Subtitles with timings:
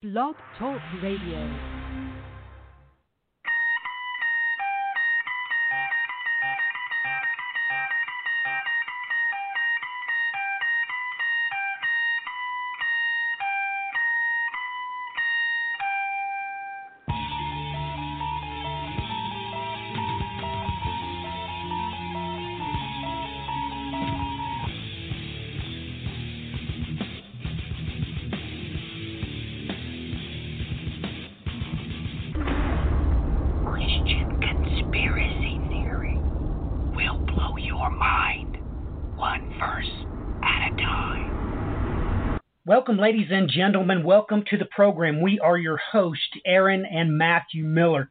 [0.00, 1.77] Blog Talk Radio.
[42.88, 44.02] Welcome, ladies and gentlemen.
[44.02, 45.20] Welcome to the program.
[45.20, 48.08] We are your hosts, Aaron and Matthew Miller.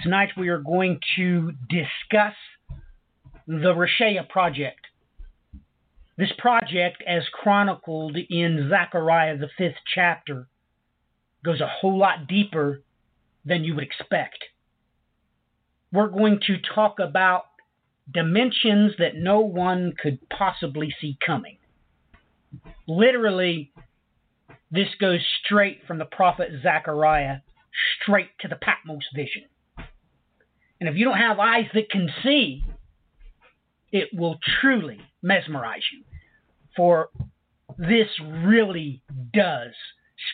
[0.00, 2.32] Tonight we are going to discuss
[3.46, 4.80] the Reshea Project.
[6.16, 10.48] This project, as chronicled in Zechariah, the fifth chapter,
[11.44, 12.80] goes a whole lot deeper
[13.44, 14.38] than you would expect.
[15.92, 17.42] We're going to talk about
[18.10, 21.58] dimensions that no one could possibly see coming.
[22.88, 23.72] Literally,
[24.70, 27.38] this goes straight from the prophet Zechariah
[28.00, 29.44] straight to the Patmos vision.
[30.80, 32.64] And if you don't have eyes that can see,
[33.92, 36.04] it will truly mesmerize you.
[36.76, 37.08] For
[37.78, 39.72] this really does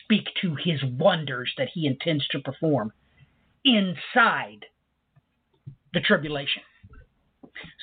[0.05, 2.93] speak to his wonders that he intends to perform
[3.65, 4.67] inside
[5.93, 6.63] the tribulation.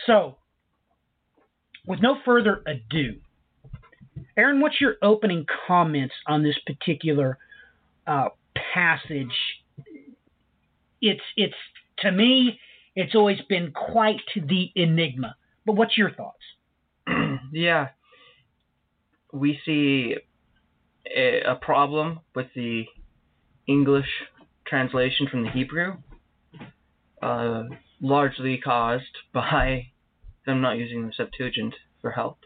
[0.06, 0.38] So,
[1.86, 3.20] with no further ado,
[4.38, 7.38] Aaron, what's your opening comments on this particular
[8.08, 8.30] uh,
[8.74, 9.36] passage?
[11.02, 11.56] It's it's
[12.00, 12.60] to me,
[12.96, 15.36] it's always been quite the enigma.
[15.66, 16.44] But what's your thoughts?
[17.52, 17.90] yeah,
[19.32, 20.16] we see
[21.16, 22.86] a, a problem with the
[23.68, 24.08] English
[24.66, 25.98] translation from the Hebrew,
[27.22, 27.64] uh,
[28.02, 29.88] largely caused by
[30.46, 32.40] them not using the Septuagint for help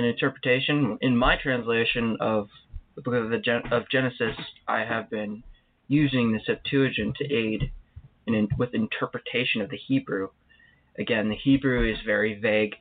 [0.00, 0.98] in interpretation.
[1.00, 2.48] In my translation of
[2.96, 5.42] the book of, the Gen- of Genesis, I have been
[5.88, 7.70] using the Septuagint to aid
[8.26, 10.28] in, with interpretation of the Hebrew.
[10.98, 12.74] Again, the Hebrew is very vague.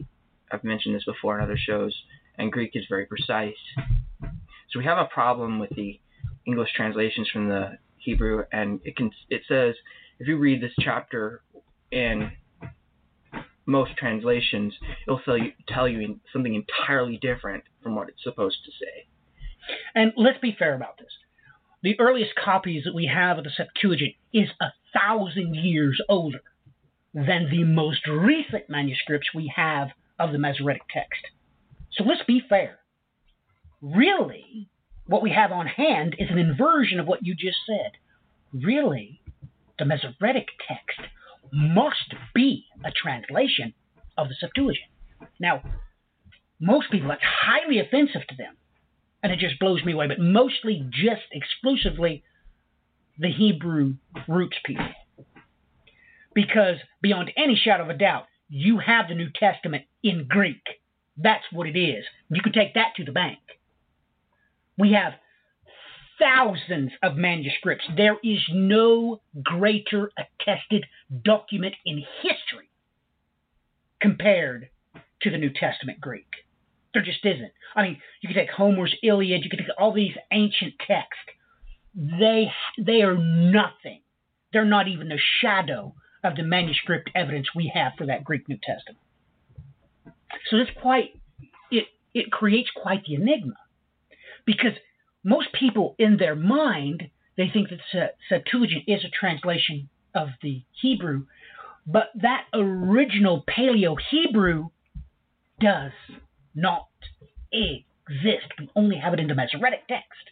[0.51, 1.95] I've mentioned this before in other shows,
[2.37, 3.53] and Greek is very precise.
[4.21, 5.99] So we have a problem with the
[6.45, 9.75] English translations from the Hebrew, and it can it says
[10.19, 11.41] if you read this chapter
[11.91, 12.31] in
[13.69, 14.73] most translations,
[15.07, 19.07] it'll tell you tell you something entirely different from what it's supposed to say.
[19.95, 21.11] And let's be fair about this.
[21.81, 26.41] The earliest copies that we have of the Septuagint is a thousand years older
[27.13, 31.21] than the most recent manuscripts we have of the Masoretic text.
[31.93, 32.79] So let's be fair.
[33.81, 34.67] Really,
[35.07, 37.91] what we have on hand is an inversion of what you just said.
[38.53, 39.21] Really,
[39.77, 40.99] the Masoretic text
[41.51, 43.73] must be a translation
[44.17, 44.89] of the Septuagint.
[45.39, 45.61] Now,
[46.59, 48.55] most people, that's highly offensive to them,
[49.23, 52.23] and it just blows me away, but mostly just exclusively
[53.17, 53.95] the Hebrew
[54.27, 54.85] roots people.
[56.33, 60.61] Because beyond any shadow of a doubt, you have the New Testament in Greek.
[61.17, 62.05] That's what it is.
[62.29, 63.39] You can take that to the bank.
[64.77, 65.13] We have
[66.19, 67.85] thousands of manuscripts.
[67.95, 70.85] There is no greater attested
[71.23, 72.69] document in history
[74.01, 74.69] compared
[75.21, 76.27] to the New Testament Greek.
[76.93, 77.51] There just isn't.
[77.75, 81.21] I mean, you can take Homer's Iliad, you can take all these ancient texts.
[81.95, 84.01] They they are nothing.
[84.51, 85.93] They're not even the shadow
[86.23, 89.03] of the manuscript evidence we have for that Greek New Testament.
[90.49, 91.11] So it's quite
[91.71, 93.57] it it creates quite the enigma
[94.45, 94.73] because
[95.23, 97.09] most people in their mind
[97.39, 101.25] they think that Septuagint is a translation of the Hebrew,
[101.87, 104.67] but that original Paleo Hebrew
[105.61, 105.93] does
[106.53, 106.89] not
[107.53, 108.47] exist.
[108.59, 110.31] We only have it in the Masoretic text.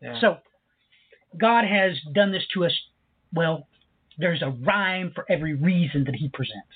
[0.00, 0.18] Yeah.
[0.18, 0.38] So
[1.38, 2.72] God has done this to us.
[3.34, 3.68] Well,
[4.16, 6.72] there's a rhyme for every reason that He presents.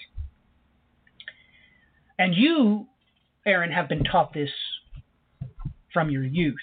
[2.18, 2.86] And you,
[3.46, 4.50] Aaron, have been taught this
[5.90, 6.56] from your youth.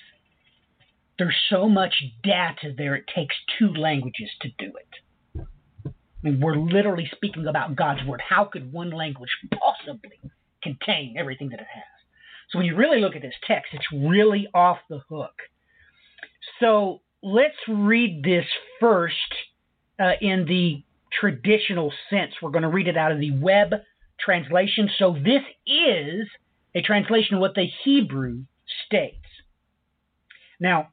[1.17, 5.45] There's so much data there, it takes two languages to do it.
[5.83, 8.21] I mean, we're literally speaking about God's Word.
[8.27, 10.19] How could one language possibly
[10.61, 11.83] contain everything that it has?
[12.49, 15.33] So when you really look at this text, it's really off the hook.
[16.59, 18.45] So let's read this
[18.79, 19.15] first
[19.99, 20.83] uh, in the
[21.19, 22.33] traditional sense.
[22.41, 23.73] We're going to read it out of the web
[24.19, 24.89] translation.
[24.97, 26.27] So this is
[26.73, 28.43] a translation of what the Hebrew
[28.85, 29.25] states.
[30.59, 30.89] Now,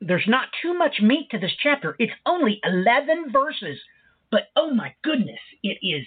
[0.00, 1.96] there's not too much meat to this chapter.
[1.98, 3.78] It's only 11 verses,
[4.30, 6.06] but oh my goodness, it is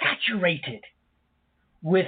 [0.00, 0.82] saturated
[1.82, 2.06] with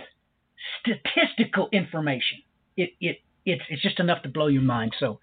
[0.81, 2.39] statistical information.
[2.77, 4.95] It, it, it's, it's just enough to blow your mind.
[4.99, 5.21] So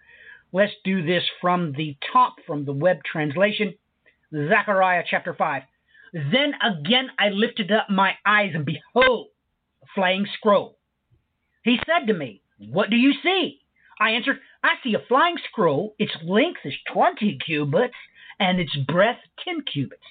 [0.51, 3.75] let's do this from the top, from the web translation.
[4.33, 5.63] Zechariah chapter 5.
[6.13, 9.27] Then again I lifted up my eyes, and behold,
[9.83, 10.77] a flying scroll.
[11.63, 13.59] He said to me, What do you see?
[13.99, 15.95] I answered, I see a flying scroll.
[15.97, 17.95] Its length is 20 cubits,
[18.37, 20.03] and its breadth 10 cubits.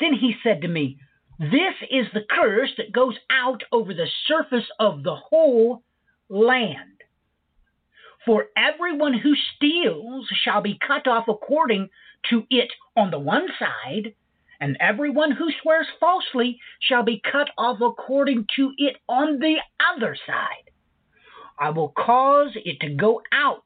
[0.00, 0.98] Then he said to me,
[1.38, 5.84] This is the curse that goes out over the surface of the whole
[6.28, 7.04] land.
[8.24, 11.90] For everyone who steals shall be cut off according
[12.30, 14.14] to it on the one side,
[14.58, 19.58] and everyone who swears falsely shall be cut off according to it on the
[19.94, 20.65] other side.
[21.58, 23.64] I will cause it to go out,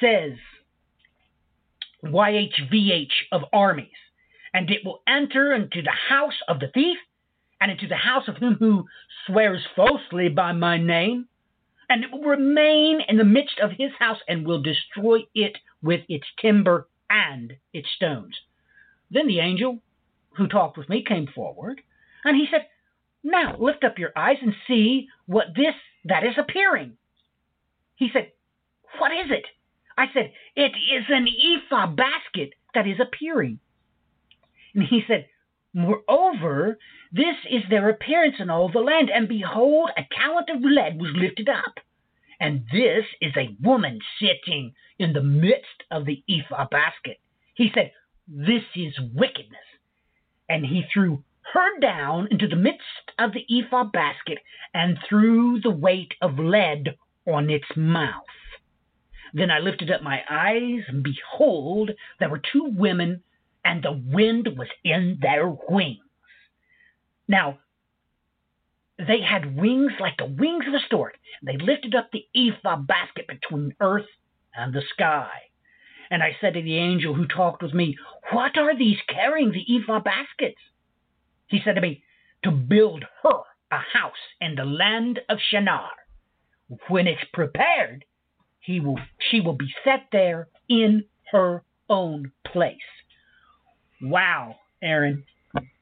[0.00, 0.38] says
[2.02, 3.88] YHVH of armies,
[4.52, 6.98] and it will enter into the house of the thief,
[7.60, 8.86] and into the house of him who
[9.26, 11.28] swears falsely by my name,
[11.88, 16.02] and it will remain in the midst of his house, and will destroy it with
[16.08, 18.38] its timber and its stones.
[19.10, 19.80] Then the angel
[20.36, 21.80] who talked with me came forward,
[22.24, 22.66] and he said,
[23.22, 25.74] Now lift up your eyes and see what this
[26.04, 26.96] that is appearing.
[27.96, 28.32] He said,
[28.98, 29.44] What is it?
[29.96, 33.60] I said, It is an ephah basket that is appearing.
[34.74, 35.26] And he said,
[35.72, 36.78] Moreover,
[37.12, 41.10] this is their appearance in all the land, and behold, a talent of lead was
[41.14, 41.74] lifted up.
[42.40, 47.18] And this is a woman sitting in the midst of the ephah basket.
[47.54, 47.92] He said,
[48.28, 49.66] This is wickedness.
[50.48, 54.38] And he threw her down into the midst of the ephah basket
[54.72, 56.96] and threw the weight of lead
[57.26, 58.24] on its mouth.
[59.32, 63.22] Then I lifted up my eyes, and behold, there were two women,
[63.64, 65.98] and the wind was in their wings.
[67.26, 67.58] Now,
[68.98, 71.16] they had wings like the wings of a stork.
[71.40, 74.06] And they lifted up the ephah basket between earth
[74.54, 75.30] and the sky.
[76.10, 77.96] And I said to the angel who talked with me,
[78.32, 80.60] What are these carrying the ephah baskets?
[81.54, 82.02] He said to me,
[82.42, 83.38] To build her
[83.70, 85.88] a house in the land of Shinar.
[86.88, 88.04] When it's prepared,
[88.58, 88.98] he will
[89.30, 92.74] she will be set there in her own place.
[94.02, 95.22] Wow, Aaron.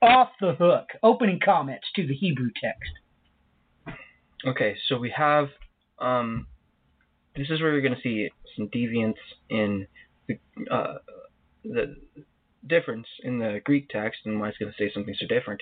[0.03, 0.89] Off the hook.
[1.03, 3.97] Opening comments to the Hebrew text.
[4.47, 5.49] Okay, so we have
[5.99, 6.49] um,
[7.35, 8.29] this is where you're going to see
[8.59, 9.15] some deviance
[9.49, 9.87] in
[10.29, 10.39] the,
[10.71, 10.99] uh,
[11.65, 11.97] the
[12.67, 15.61] difference in the Greek text and why it's going to say something so different.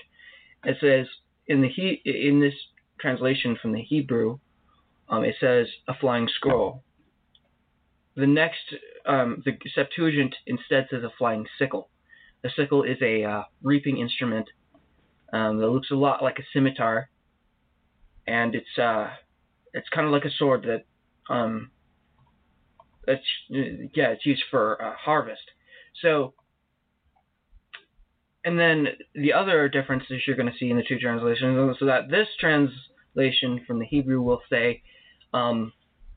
[0.63, 1.07] It says
[1.47, 2.53] in the he, in this
[2.99, 4.39] translation from the Hebrew,
[5.09, 6.83] um, it says a flying scroll.
[8.15, 8.75] The next,
[9.05, 11.89] um, the Septuagint instead says a flying sickle.
[12.43, 14.47] A sickle is a uh, reaping instrument
[15.33, 17.09] um, that looks a lot like a scimitar,
[18.27, 19.09] and it's uh,
[19.73, 21.71] it's kind of like a sword that um,
[23.07, 25.41] it's yeah, it's used for uh, harvest.
[26.01, 26.33] So,
[28.43, 32.09] and then the other differences you're going to see in the two translations, so that
[32.09, 34.81] this translation from the Hebrew will say
[35.33, 35.73] um,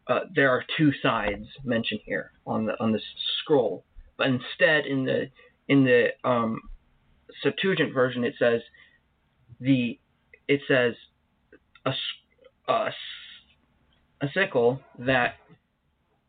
[0.06, 3.02] uh, there are two sides mentioned here on the on this
[3.40, 3.84] scroll,
[4.16, 5.30] but instead in the
[5.68, 6.60] in the um,
[7.42, 8.60] Septuagint version it says
[9.60, 9.98] the
[10.48, 10.94] it says
[11.84, 11.92] a,
[12.68, 12.90] a
[14.20, 15.34] a sickle that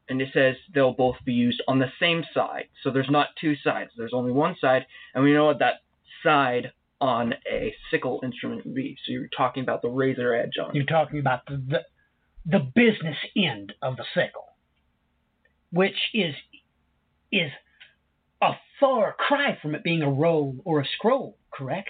[0.07, 2.65] and it says they'll both be used on the same side.
[2.83, 3.91] So there's not two sides.
[3.97, 5.75] There's only one side, and we know what that
[6.25, 8.97] side on a sickle instrument would be.
[9.05, 10.75] So you're talking about the razor edge on.
[10.75, 11.79] You're talking about the the,
[12.45, 14.55] the business end of the sickle,
[15.71, 16.35] which is
[17.31, 17.51] is
[18.41, 21.37] a far cry from it being a roll or a scroll.
[21.51, 21.89] Correct?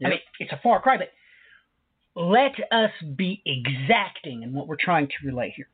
[0.00, 0.06] Yep.
[0.06, 1.08] I mean, it's a far cry, but
[2.14, 5.68] let us be exacting in what we're trying to relay here.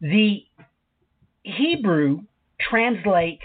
[0.00, 0.44] The
[1.42, 2.22] Hebrew
[2.60, 3.42] translates,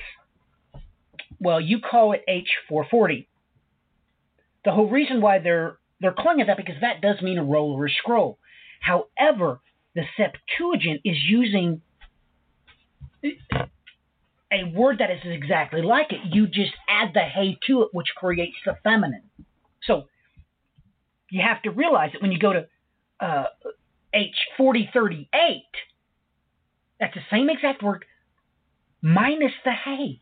[1.39, 3.27] well, you call it H440.
[4.67, 7.71] The whole reason why they're they're calling it that because that does mean a roll
[7.71, 8.37] or a scroll.
[8.81, 9.61] However,
[9.95, 11.81] the Septuagint is using
[13.23, 16.19] a word that is exactly like it.
[16.33, 19.23] You just add the hay to it, which creates the feminine.
[19.83, 20.09] So
[21.31, 22.67] you have to realize that when you go to
[23.21, 23.45] uh,
[24.59, 25.61] H4038,
[26.99, 28.03] that's the same exact word
[29.01, 30.19] minus the hay.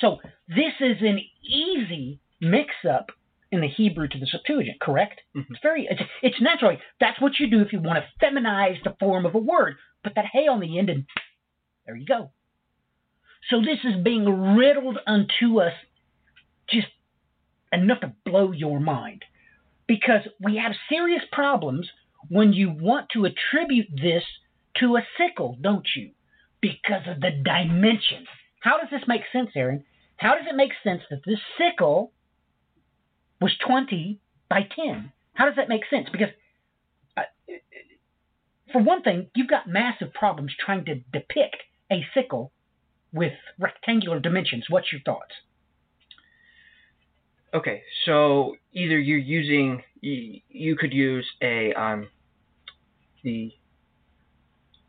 [0.00, 3.10] So this is an easy mix up
[3.50, 5.20] in the Hebrew to the Septuagint, correct?
[5.34, 5.46] Mhm.
[5.50, 6.76] It's very, it's, it's natural.
[7.00, 9.76] That's what you do if you want to feminize the form of a word.
[10.02, 11.06] Put that hey on the end, and
[11.86, 12.32] there you go.
[13.50, 15.72] So this is being riddled unto us
[16.68, 16.88] just
[17.72, 19.24] enough to blow your mind.
[19.86, 21.90] Because we have serious problems
[22.28, 24.22] when you want to attribute this
[24.78, 26.12] to a sickle, don't you?
[26.60, 28.28] Because of the dimensions.
[28.60, 29.84] How does this make sense, Aaron?
[30.16, 32.12] How does it make sense that this sickle
[33.42, 35.12] was 20 by 10?
[35.34, 36.08] How does that make sense?
[36.10, 36.28] Because,
[37.16, 37.22] uh,
[38.72, 41.56] for one thing, you've got massive problems trying to depict
[41.90, 42.52] a sickle
[43.12, 44.66] with rectangular dimensions.
[44.68, 45.32] What's your thoughts?
[47.54, 52.08] Okay, so either you're using you, could use a um
[53.22, 53.52] the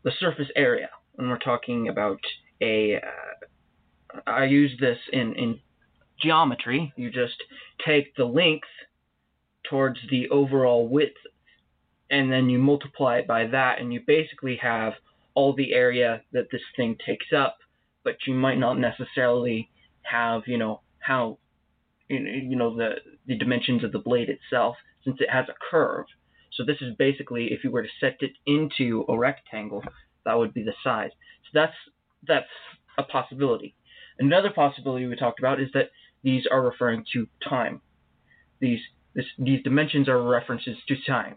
[0.02, 2.20] the surface area when we're talking about
[2.62, 5.60] a uh, I use this in in
[6.24, 6.92] geometry.
[6.96, 7.42] You just
[7.86, 8.68] take the length
[9.68, 11.16] towards the overall width
[12.10, 14.94] and then you multiply it by that and you basically have
[15.34, 17.56] all the area that this thing takes up,
[18.04, 19.70] but you might not necessarily
[20.02, 21.38] have, you know, how
[22.08, 26.04] you know, the the dimensions of the blade itself since it has a curve.
[26.52, 29.82] So this is basically if you were to set it into a rectangle,
[30.24, 31.10] that would be the size.
[31.44, 31.74] So that's
[32.26, 32.46] that's
[32.98, 33.74] a possibility.
[34.18, 35.90] Another possibility we talked about is that
[36.24, 37.80] these are referring to time.
[38.60, 38.80] These
[39.14, 41.36] this, these dimensions are references to time.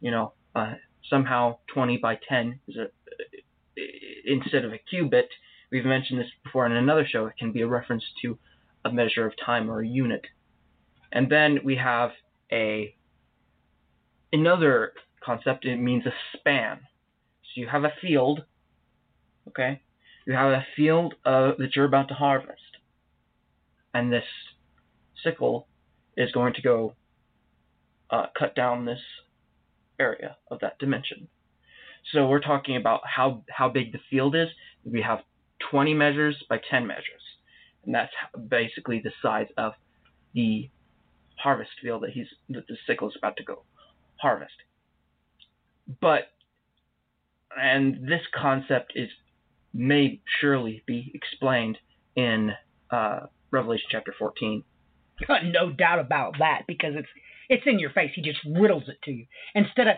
[0.00, 0.74] You know, uh,
[1.10, 2.86] somehow 20 by 10 is a
[4.24, 5.28] instead of a cubit.
[5.70, 7.26] We've mentioned this before in another show.
[7.26, 8.38] It can be a reference to
[8.84, 10.24] a measure of time or a unit.
[11.12, 12.10] And then we have
[12.50, 12.94] a
[14.32, 14.92] another
[15.24, 15.64] concept.
[15.64, 16.80] It means a span.
[17.42, 18.44] So you have a field.
[19.48, 19.80] Okay,
[20.26, 22.67] you have a field uh, that you're about to harvest,
[23.94, 24.24] and this
[25.22, 25.66] sickle
[26.16, 26.94] is going to go
[28.10, 29.00] uh, cut down this
[29.98, 31.28] area of that dimension.
[32.12, 34.48] So we're talking about how how big the field is.
[34.84, 35.20] We have
[35.70, 37.22] 20 measures by 10 measures,
[37.84, 38.12] and that's
[38.48, 39.72] basically the size of
[40.34, 40.70] the
[41.36, 43.62] harvest field that he's that the sickle is about to go
[44.16, 44.54] harvest.
[46.00, 46.28] But
[47.60, 49.08] and this concept is
[49.74, 51.78] may surely be explained
[52.16, 52.52] in
[52.90, 54.64] uh, Revelation chapter 14.
[55.28, 57.08] Uh, no doubt about that because it's
[57.48, 58.10] it's in your face.
[58.14, 59.26] He just riddles it to you.
[59.54, 59.96] Instead of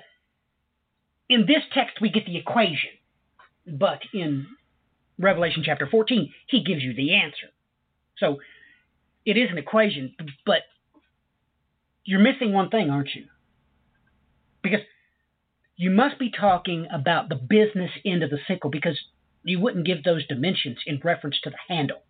[1.28, 2.90] in this text we get the equation,
[3.66, 4.46] but in
[5.18, 7.48] Revelation chapter 14 he gives you the answer.
[8.18, 8.38] So
[9.26, 10.14] it is an equation,
[10.46, 10.62] but
[12.04, 13.26] you're missing one thing, aren't you?
[14.62, 14.80] Because
[15.76, 18.98] you must be talking about the business end of the sickle because
[19.42, 22.02] you wouldn't give those dimensions in reference to the handle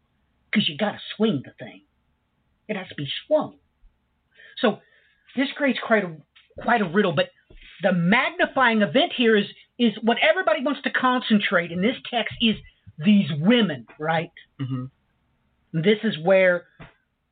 [0.50, 1.83] because you got to swing the thing.
[2.69, 3.57] It has to be swung.
[4.59, 4.78] So
[5.37, 6.16] this creates quite a
[6.61, 7.30] quite a riddle, but
[7.83, 9.47] the magnifying event here is
[9.78, 12.57] is what everybody wants to concentrate in this text is
[12.99, 14.30] these women, right?
[14.59, 14.87] hmm
[15.73, 16.66] This is where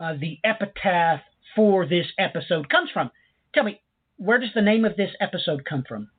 [0.00, 1.20] uh, the epitaph
[1.54, 3.10] for this episode comes from.
[3.54, 3.80] Tell me,
[4.16, 6.10] where does the name of this episode come from?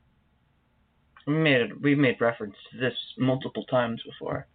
[1.26, 4.48] We made we've made reference to this multiple times before,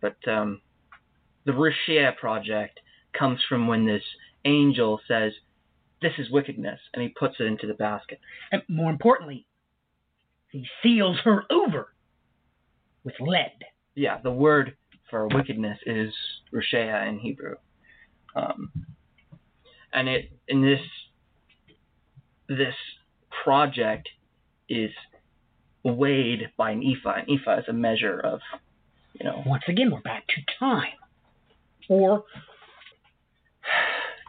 [0.00, 0.60] but um,
[1.44, 2.80] the Reshea project
[3.18, 4.02] comes from when this
[4.44, 5.32] angel says,
[6.00, 8.20] "This is wickedness," and he puts it into the basket.
[8.52, 9.46] And more importantly,
[10.50, 11.94] he seals her over
[13.04, 13.64] with lead.
[13.94, 14.76] Yeah, the word
[15.10, 16.12] for wickedness is
[16.52, 17.56] Reshea in Hebrew,
[18.34, 18.72] um,
[19.92, 20.80] and it in this
[22.48, 22.74] this
[23.44, 24.08] project
[24.68, 24.90] is
[25.84, 27.20] weighed by an ephah.
[27.20, 28.40] An ephah is a measure of,
[29.18, 30.92] you know, Once again, we're back to time.
[31.88, 32.24] Or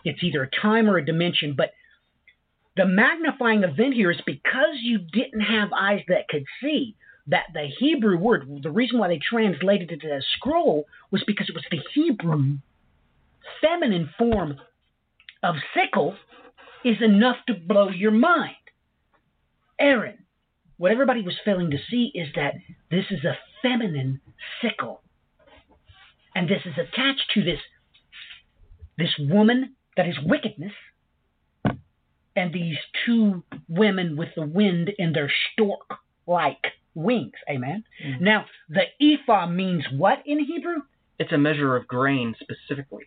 [0.04, 1.72] it's either a time or a dimension, but
[2.76, 6.96] the magnifying event here is because you didn't have eyes that could see
[7.28, 11.56] that the Hebrew word, the reason why they translated it as scroll was because it
[11.56, 12.58] was the Hebrew
[13.62, 14.58] feminine form
[15.42, 16.16] of sickle
[16.84, 18.56] is enough to blow your mind.
[19.80, 20.26] Aaron,
[20.78, 22.56] what everybody was failing to see is that
[22.92, 24.22] this is a feminine
[24.62, 25.02] sickle.
[26.36, 27.60] And this is attached to this
[28.98, 30.74] this woman that is wickedness
[32.36, 37.34] and these two women with the wind in their stork like wings.
[37.50, 37.84] Amen.
[38.04, 38.22] Mhm.
[38.22, 40.82] Now, the ephah means what in Hebrew?
[41.18, 43.06] it's a measure of grain specifically.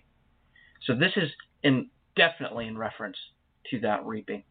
[0.86, 1.30] So this is
[1.62, 3.18] in definitely in reference
[3.70, 4.44] to that reaping.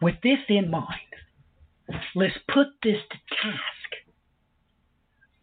[0.00, 0.90] With this in mind,
[2.14, 3.85] let's put this to task.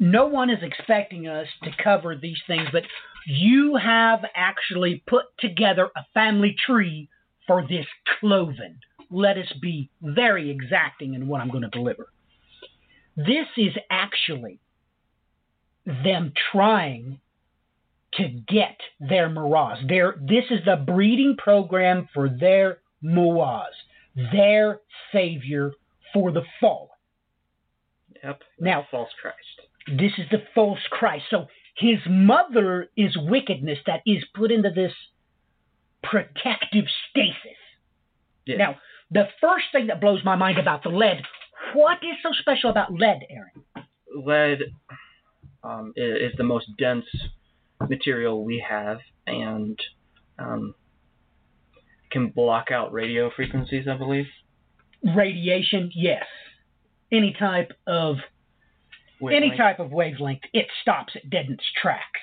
[0.03, 2.83] No one is expecting us to cover these things, but
[3.25, 7.07] you have actually put together a family tree
[7.47, 7.85] for this
[8.19, 8.79] cloven.
[9.09, 12.07] Let us be very exacting in what I'm going to deliver.
[13.15, 14.59] This is actually
[15.85, 17.21] them trying
[18.15, 19.87] to get their Moaz.
[19.87, 23.71] Their, this is the breeding program for their Moaz,
[24.33, 24.81] their
[25.13, 25.71] savior
[26.13, 26.89] for the fallen.
[28.21, 28.41] Yep.
[28.59, 29.37] Now- false Christ.
[29.87, 31.25] This is the false Christ.
[31.29, 34.93] So his mother is wickedness that is put into this
[36.03, 37.57] protective stasis.
[38.47, 38.75] Now,
[39.09, 41.21] the first thing that blows my mind about the lead,
[41.73, 43.63] what is so special about lead, Aaron?
[44.15, 44.59] lead
[45.63, 47.05] um, is, the most dense
[47.89, 49.79] material we have and
[50.39, 50.75] um,
[52.11, 54.25] can block out radio frequencies, I believe.
[55.15, 56.25] Radiation, yes.
[57.11, 58.17] Any type of
[59.31, 62.19] any type of wavelength, it stops it dead in its tracks.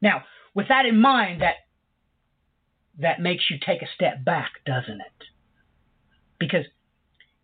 [0.00, 1.56] Now, with that in mind, that
[2.98, 5.26] that makes you take a step back, doesn't it?
[6.38, 6.66] Because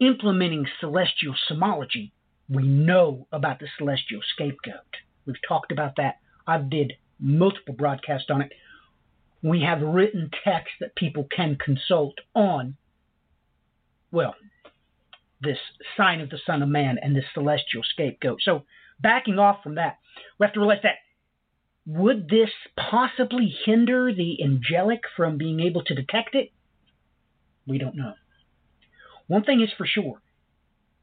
[0.00, 2.12] implementing celestial somology,
[2.48, 4.96] we know about the celestial scapegoat.
[5.26, 6.16] We've talked about that.
[6.46, 8.52] I've did multiple broadcasts on it.
[9.42, 12.76] We have written text that people can consult on.
[14.10, 14.34] Well,
[15.40, 15.58] this
[15.96, 18.40] sign of the Son of Man and this celestial scapegoat.
[18.42, 18.64] So,
[19.00, 19.98] backing off from that,
[20.38, 20.96] we have to realize that
[21.86, 26.52] would this possibly hinder the angelic from being able to detect it?
[27.66, 28.14] We don't know.
[29.26, 30.20] One thing is for sure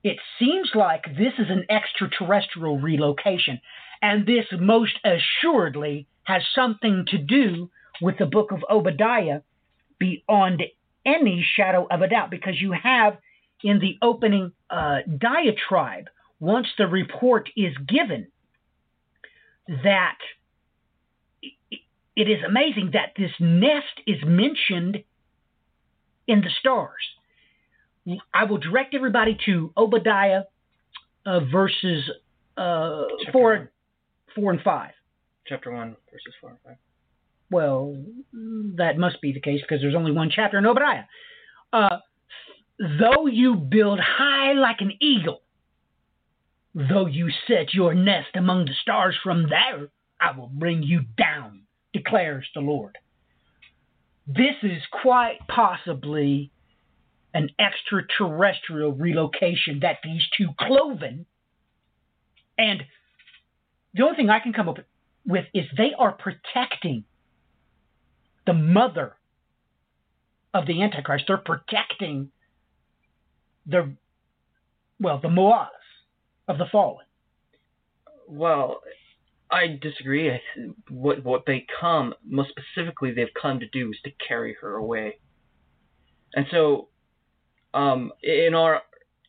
[0.06, 3.60] it seems like this is an extraterrestrial relocation,
[4.04, 9.42] and this most assuredly has something to do with the book of Obadiah
[9.98, 10.62] beyond
[11.04, 13.18] any shadow of a doubt, because you have
[13.66, 16.06] in the opening uh, diatribe,
[16.40, 18.28] once the report is given,
[19.68, 20.20] that
[22.16, 25.04] it is amazing that this nest is mentioned
[26.28, 27.02] in the stars.
[28.32, 30.44] I will direct everybody to Obadiah
[31.26, 32.04] uh, verses
[32.56, 33.70] uh, four, one.
[34.36, 34.92] four and five.
[35.48, 36.76] Chapter 1, verses 4 and 5.
[37.52, 37.98] Well,
[38.78, 41.04] that must be the case because there's only one chapter in Obadiah.
[41.72, 41.98] Uh,
[42.80, 45.42] though you build high like an eagle,
[46.74, 49.88] though you set your nest among the stars, from there
[50.20, 51.62] I will bring you down,
[51.94, 52.98] declares the Lord.
[54.28, 56.52] This is quite possibly
[57.34, 61.26] an extraterrestrial relocation that these two cloven,
[62.58, 62.84] and
[63.94, 64.80] the only thing I can come up
[65.26, 67.04] with is they are protecting
[68.46, 69.16] the mother
[70.54, 71.26] of the Antichrist.
[71.28, 72.32] They're protecting
[73.66, 73.94] the,
[75.00, 75.68] well, the Moaz
[76.48, 77.06] of the fallen.
[78.28, 78.82] Well,
[79.52, 80.32] I disagree.
[80.90, 85.20] What what they come, most specifically, they've come to do is to carry her away.
[86.34, 86.90] And so,
[87.74, 88.82] um, in our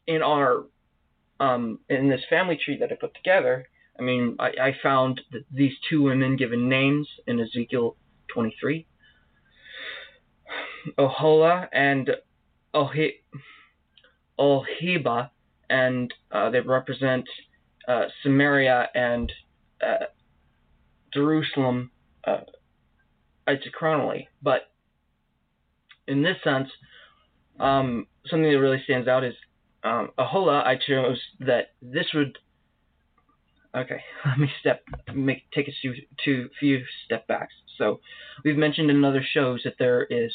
[0.07, 0.65] in our
[1.39, 3.67] um, in this family tree that I put together,
[3.99, 7.97] I mean, I, I found that these two women given names in Ezekiel
[8.33, 8.87] 23,
[10.99, 12.11] Ohola and
[12.75, 13.21] Ohi-
[14.39, 15.31] Ohiba,
[15.69, 17.25] and uh, they represent
[17.89, 19.33] uh, Samaria and
[19.83, 20.07] uh,
[21.13, 21.91] Jerusalem
[22.27, 22.41] uh,
[23.49, 24.27] isochronally.
[24.43, 24.71] But
[26.07, 26.69] in this sense,
[27.59, 29.35] um, something that really stands out is
[29.83, 30.65] um, Ahola.
[30.65, 32.39] I chose that this would.
[33.75, 34.83] Okay, let me step
[35.15, 35.95] make take a few,
[36.25, 37.55] two few step backs.
[37.79, 38.01] So
[38.45, 40.33] we've mentioned in other shows that there is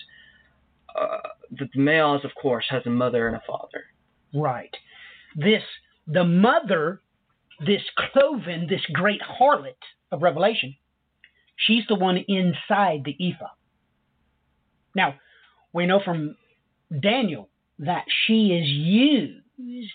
[0.96, 1.18] uh,
[1.60, 3.86] that the males, of course, has a mother and a father.
[4.34, 4.76] Right.
[5.36, 5.64] This,
[6.08, 7.02] the mother,
[7.66, 9.76] this cloven, this great harlot
[10.12, 10.76] of Revelation,
[11.56, 13.54] she's the one inside the ephah.
[14.96, 15.16] Now,
[15.74, 16.36] we know from
[16.98, 19.94] Daniel that she is used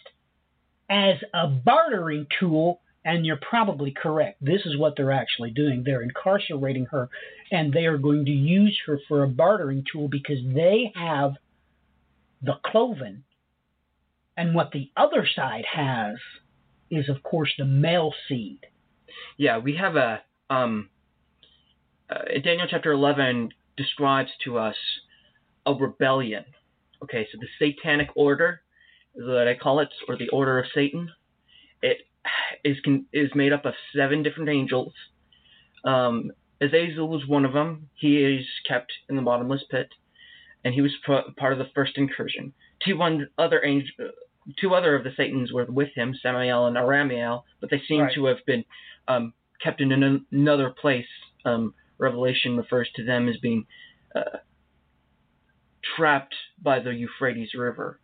[0.89, 4.43] as a bartering tool, and you're probably correct.
[4.45, 5.83] This is what they're actually doing.
[5.85, 7.09] They're incarcerating her,
[7.51, 11.35] and they are going to use her for a bartering tool because they have
[12.43, 13.25] the cloven
[14.37, 16.17] and what the other side has
[16.91, 18.61] is, of course, the male seed.
[19.37, 20.91] Yeah, we have a um.
[22.09, 24.77] Uh, Daniel chapter eleven describes to us
[25.65, 26.45] a rebellion.
[27.03, 28.63] Okay, so the satanic order,
[29.15, 31.11] that I call it, or the order of Satan,
[31.83, 31.99] it
[32.65, 34.93] is con- is made up of seven different angels.
[35.85, 37.89] Um, Azazel was one of them.
[37.95, 39.89] He is kept in the bottomless pit,
[40.65, 42.53] and he was part of the first incursion.
[42.85, 44.11] Two one other angel,
[44.61, 48.15] two other of the Satans were with him, Samael and Aramiel, but they seem Right.
[48.15, 48.65] to have been
[49.09, 51.07] um, kept in an, another place.
[51.45, 53.67] Um, Revelation refers to them as being
[54.15, 54.39] uh,
[55.97, 58.01] trapped by the Euphrates River.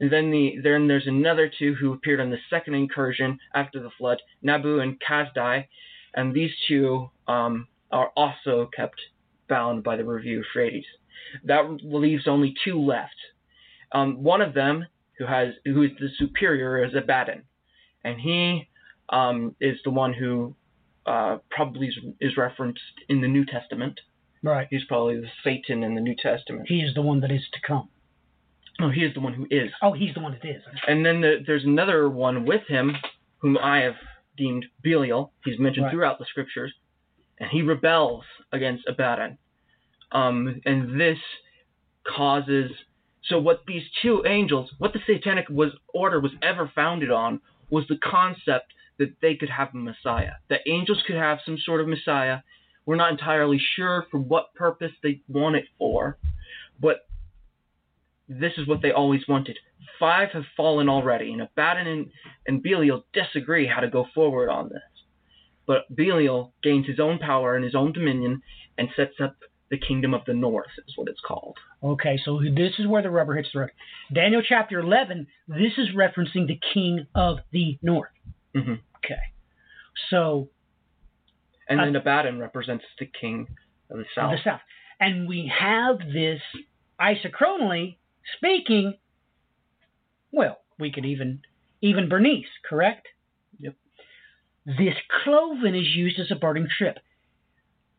[0.00, 3.90] And then the then there's another two who appeared on the second incursion after the
[3.98, 5.66] flood, Nabu and Kazdai,
[6.14, 8.98] and these two um, are also kept
[9.48, 10.86] bound by the river Euphrates.
[11.44, 13.14] That leaves only two left.
[13.92, 14.86] Um, one of them,
[15.18, 17.42] who has who is the superior, is Abaddon,
[18.04, 18.68] and he
[19.08, 20.54] um, is the one who
[21.06, 23.98] uh, probably is, is referenced in the New Testament.
[24.42, 24.66] Right.
[24.70, 26.66] He's probably the Satan in the New Testament.
[26.68, 27.88] He is the one that is to come.
[28.78, 29.70] No, he is the one who is.
[29.82, 30.62] Oh, he's the one that is.
[30.86, 32.96] And then the, there's another one with him,
[33.38, 33.96] whom I have
[34.38, 35.32] deemed Belial.
[35.44, 35.92] He's mentioned Right.
[35.92, 36.72] throughout the scriptures,
[37.38, 39.36] and he rebels against Abaddon.
[40.12, 41.18] Um, and this
[42.06, 42.70] causes.
[43.24, 47.84] So what these two angels, what the Satanic was order was ever founded on, was
[47.88, 50.32] the concept that they could have a Messiah.
[50.48, 52.38] That angels could have some sort of Messiah.
[52.86, 56.18] We're not entirely sure for what purpose they want it for,
[56.80, 57.06] but
[58.28, 59.58] this is what they always wanted.
[59.98, 62.10] Five have fallen already, and Abaddon and,
[62.46, 64.82] and Belial disagree how to go forward on this.
[65.66, 68.42] But Belial gains his own power and his own dominion
[68.78, 69.36] and sets up
[69.70, 71.56] the kingdom of the north, is what it's called.
[71.82, 73.70] Okay, so this is where the rubber hits the road.
[74.12, 78.10] Daniel chapter 11, this is referencing the king of the north.
[78.54, 79.20] hmm Okay.
[80.10, 80.48] So,
[81.68, 83.46] And Uh, then Abaddon represents the king
[83.90, 84.32] of the south.
[84.32, 84.60] of the south.
[84.98, 86.42] And we have this
[87.00, 87.96] isochronally
[88.36, 88.94] speaking,
[90.32, 91.42] well, we could even,
[91.80, 93.06] even Bernice, correct?
[93.58, 93.74] Yep.
[94.66, 96.98] This cloven is used as a burning ship.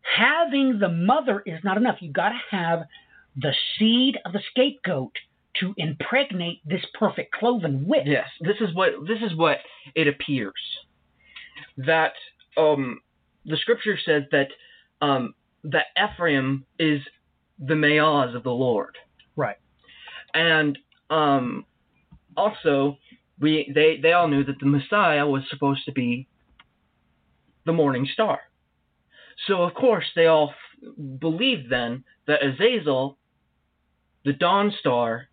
[0.01, 1.97] Having the mother is not enough.
[1.99, 2.83] You've got to have
[3.35, 5.13] the seed of the scapegoat
[5.59, 8.07] to impregnate this perfect cloven with.
[8.07, 9.57] Yes, this is what this is what
[9.95, 10.53] it appears
[11.77, 12.13] that
[12.57, 13.01] um,
[13.45, 14.47] the scripture says that
[15.01, 15.33] um,
[15.63, 17.01] that Ephraim is
[17.59, 18.97] the Mayaz of the Lord.
[19.35, 19.57] Right.
[20.33, 20.77] And
[21.09, 21.65] um,
[22.35, 22.97] also,
[23.39, 26.27] we they they all knew that the Messiah was supposed to be
[27.65, 28.39] the morning star.
[29.47, 33.17] So of course they all f- believed then that Azazel,
[34.25, 35.27] the dawn star,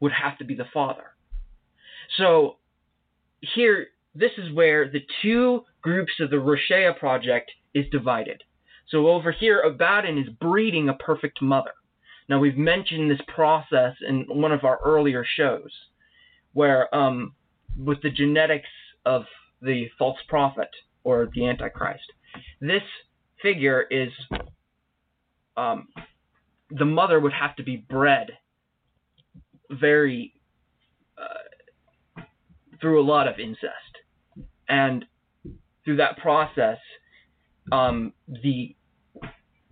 [0.00, 1.04] would have to be the father.
[2.16, 2.56] So
[3.40, 8.42] here, this is where the two groups of the Roshea project is divided.
[8.88, 11.72] So over here, Abaddon is breeding a perfect mother.
[12.28, 15.70] Now we've mentioned this process in one of our earlier shows,
[16.52, 17.34] where um,
[17.76, 18.68] with the genetics
[19.04, 19.24] of
[19.60, 20.68] the false prophet
[21.04, 22.04] or the Antichrist,
[22.60, 22.82] this
[23.42, 24.10] figure is
[25.56, 25.88] um,
[26.70, 28.30] the mother would have to be bred
[29.70, 30.32] very
[31.18, 32.22] uh,
[32.80, 33.66] through a lot of incest,
[34.68, 35.04] and
[35.84, 36.78] through that process,
[37.70, 38.74] um, the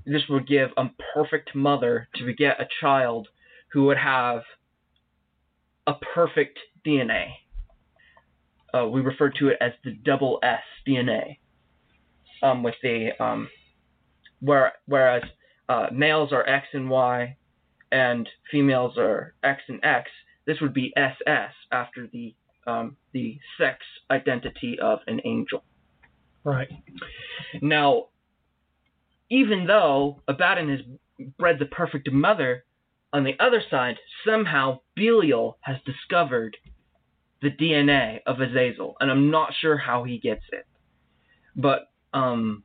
[0.06, 3.28] this would give a perfect mother to beget a child
[3.72, 4.42] who would have
[5.86, 7.26] a perfect DNA.
[8.72, 11.38] Uh, we refer to it as the double S DNA.
[12.42, 13.50] Um, with the um,
[14.40, 15.22] where whereas
[15.68, 17.36] uh, males are X and Y,
[17.92, 20.10] and females are X and X.
[20.46, 22.34] This would be SS after the
[22.66, 23.78] um, the sex
[24.10, 25.64] identity of an angel.
[26.44, 26.68] Right.
[27.60, 28.06] Now,
[29.30, 30.80] even though Abaddon has
[31.38, 32.64] bred the perfect mother,
[33.12, 36.56] on the other side, somehow Belial has discovered
[37.42, 40.66] the DNA of Azazel, and I'm not sure how he gets it.
[41.56, 42.62] But um,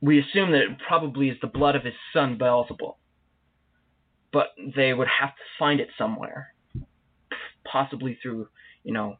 [0.00, 2.96] we assume that it probably is the blood of his son Beelzebul.
[4.32, 6.54] But they would have to find it somewhere,
[7.64, 8.48] possibly through,
[8.84, 9.16] you know,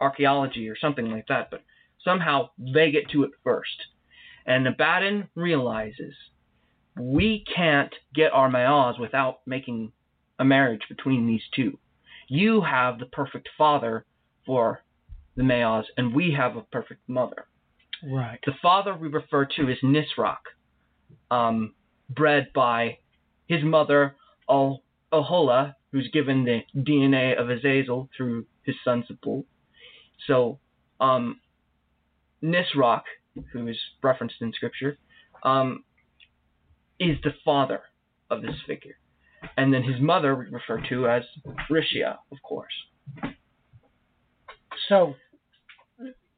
[0.00, 1.50] archaeology or something like that.
[1.50, 1.62] But
[2.04, 3.86] somehow they get to it first.
[4.46, 6.14] And Abaddon realizes
[7.00, 9.92] we can't get our Mayaz without making
[10.38, 11.78] a marriage between these two.
[12.28, 14.04] You have the perfect father
[14.46, 14.84] for
[15.36, 17.46] the Mayaz, and we have a perfect mother.
[18.06, 18.38] Right.
[18.44, 20.36] The father we refer to as Nisroch,
[21.30, 21.74] um,
[22.10, 22.98] bred by
[23.46, 24.16] his mother
[24.48, 29.44] Al- Ahola, who's given the DNA of Azazel through his son Zebul.
[30.26, 30.58] So,
[31.00, 31.40] um,
[32.42, 33.02] Nisroch,
[33.52, 34.98] who is referenced in scripture,
[35.42, 35.84] um,
[36.98, 37.80] is the father
[38.30, 38.96] of this figure.
[39.56, 41.22] And then his mother we refer to as
[41.70, 42.72] Reshea, of course.
[44.88, 45.14] So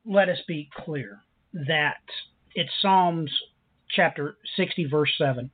[0.04, 1.20] let us be clear
[1.52, 2.00] that
[2.54, 3.30] it's Psalms
[3.90, 5.50] chapter 60, verse 7,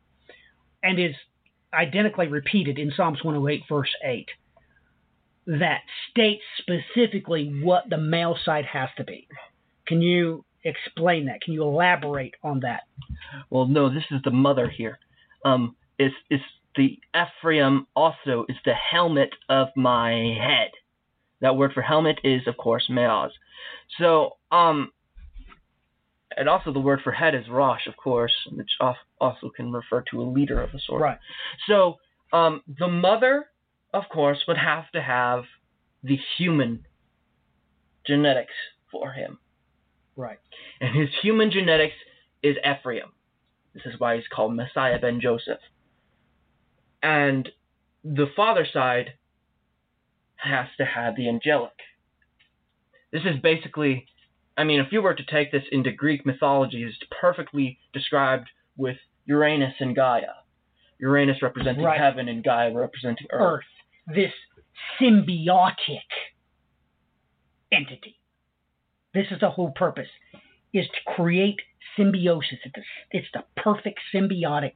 [0.82, 1.14] and is
[1.74, 4.28] identically repeated in Psalms 108, verse 8.
[5.46, 9.26] that states specifically what the male side has to be.
[9.86, 11.40] Can you explain that?
[11.40, 12.82] Can you elaborate on that?
[13.50, 14.98] Well, no, this is the mother here.
[15.44, 16.40] Um, is is
[16.76, 20.70] the Ephraim also is the helmet of my head.
[21.40, 23.30] That word for helmet is, of course, meaz.
[23.98, 24.92] So, um,
[26.36, 28.70] and also the word for head is rosh, of course, which
[29.20, 31.02] also can refer to a leader of a sort.
[31.02, 31.18] Right.
[31.68, 31.98] So,
[32.32, 33.46] um, the mother,
[33.92, 35.44] of course, would have to have
[36.02, 36.86] the human
[38.06, 38.54] genetics
[38.90, 39.38] for him.
[40.16, 40.38] Right.
[40.80, 41.94] And his human genetics
[42.42, 43.12] is Ephraim.
[43.74, 45.60] This is why he's called Messiah ben Joseph.
[47.02, 47.48] And
[48.04, 49.14] the father side
[50.36, 51.72] has to have the angelic.
[53.12, 54.06] This is basically,
[54.56, 58.96] I mean, if you were to take this into Greek mythology, it's perfectly described with
[59.26, 60.34] Uranus and Gaia.
[60.98, 61.98] Uranus representing Right.
[61.98, 63.60] heaven and Gaia representing earth.
[64.08, 64.32] Earth, this
[65.00, 66.00] symbiotic
[67.70, 68.18] entity.
[69.14, 70.08] This is the whole purpose,
[70.72, 71.60] is to create
[71.96, 72.58] symbiosis.
[72.64, 74.72] It's the, it's the perfect symbiotic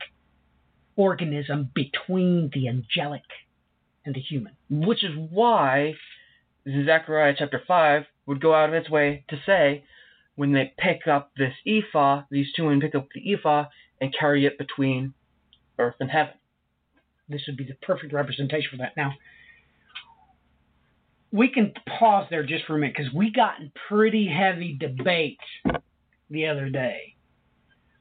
[0.97, 3.23] organism between the angelic
[4.05, 4.55] and the human.
[4.71, 5.95] Which is why
[6.67, 9.85] Zechariah chapter 5 would go out of its way to say,
[10.35, 13.67] when they pick up this ephah, these two men pick up the ephah
[14.01, 15.15] and carry it between
[15.79, 16.35] earth and heaven.
[17.29, 18.97] This would be the perfect representation for that.
[18.97, 19.13] Now,
[21.33, 25.39] we can pause there just for a minute because we got in pretty heavy debate
[26.31, 27.17] the other day.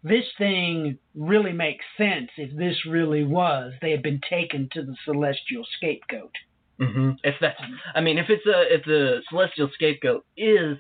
[0.04, 4.96] This thing really makes sense if this really was they had been taken to the
[5.04, 6.34] celestial scapegoat.
[6.80, 7.12] Mm-hmm.
[7.24, 7.60] If that's,
[7.94, 10.78] I mean, if it's a, if the celestial scapegoat is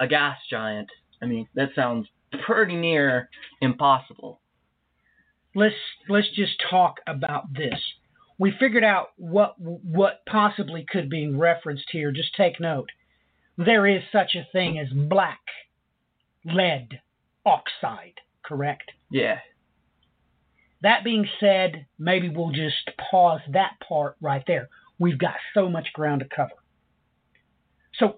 [0.00, 0.88] a gas giant,
[1.22, 2.08] I mean, that sounds
[2.44, 3.28] pretty near
[3.60, 4.40] impossible.
[5.54, 5.74] Let's
[6.08, 7.80] let's just talk about this.
[8.38, 12.12] We figured out what what possibly could be referenced here.
[12.12, 12.90] Just take note.
[13.56, 15.40] There is such a thing as black
[16.44, 17.00] lead
[17.46, 18.90] oxide, correct?
[19.10, 19.38] Yeah.
[20.82, 24.68] That being said, maybe we'll just pause that part right there.
[24.98, 26.54] We've got so much ground to cover.
[27.98, 28.16] So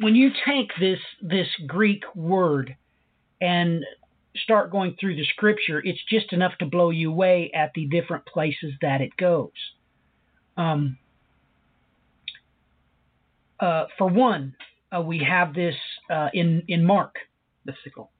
[0.00, 2.76] when you take this this Greek word
[3.40, 3.84] and
[4.36, 8.26] start going through the scripture, it's just enough to blow you away at the different
[8.26, 9.50] places that it goes.
[10.56, 10.98] Um,
[13.60, 14.54] uh, for one,
[14.94, 15.76] uh, we have this
[16.10, 17.16] uh, in in Mark
[17.64, 18.10] The sickle.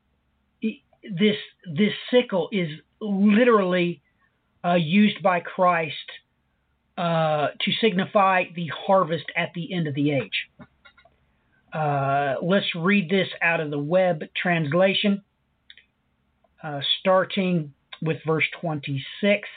[0.62, 1.36] this
[1.74, 2.68] this sickle is
[3.00, 4.02] literally
[4.64, 5.96] uh, used by Christ
[6.96, 10.48] uh, to signify the harvest at the end of the age.
[11.72, 15.22] Uh, let's read this out of the web translation,
[16.62, 19.48] uh, starting with verse 26.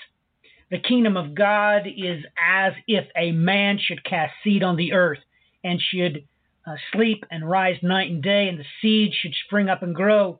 [0.71, 5.19] The kingdom of God is as if a man should cast seed on the earth
[5.63, 6.26] and should
[6.65, 10.39] uh, sleep and rise night and day, and the seed should spring up and grow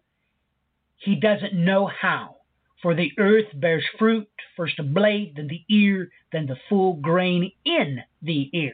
[1.06, 2.38] he doesn't know how.
[2.82, 7.52] For the earth bears fruit, first a blade, then the ear, then the full grain
[7.66, 8.74] in the ear.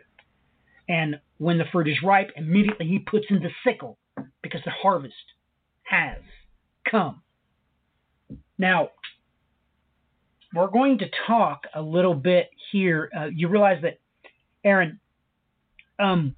[0.90, 3.98] And when the fruit is ripe, immediately he puts in the sickle,
[4.42, 5.14] because the harvest
[5.84, 6.18] has
[6.90, 7.22] come.
[8.58, 8.90] Now,
[10.54, 13.10] we're going to talk a little bit here.
[13.18, 14.00] Uh, you realize that,
[14.64, 15.00] Aaron,
[15.98, 16.36] um,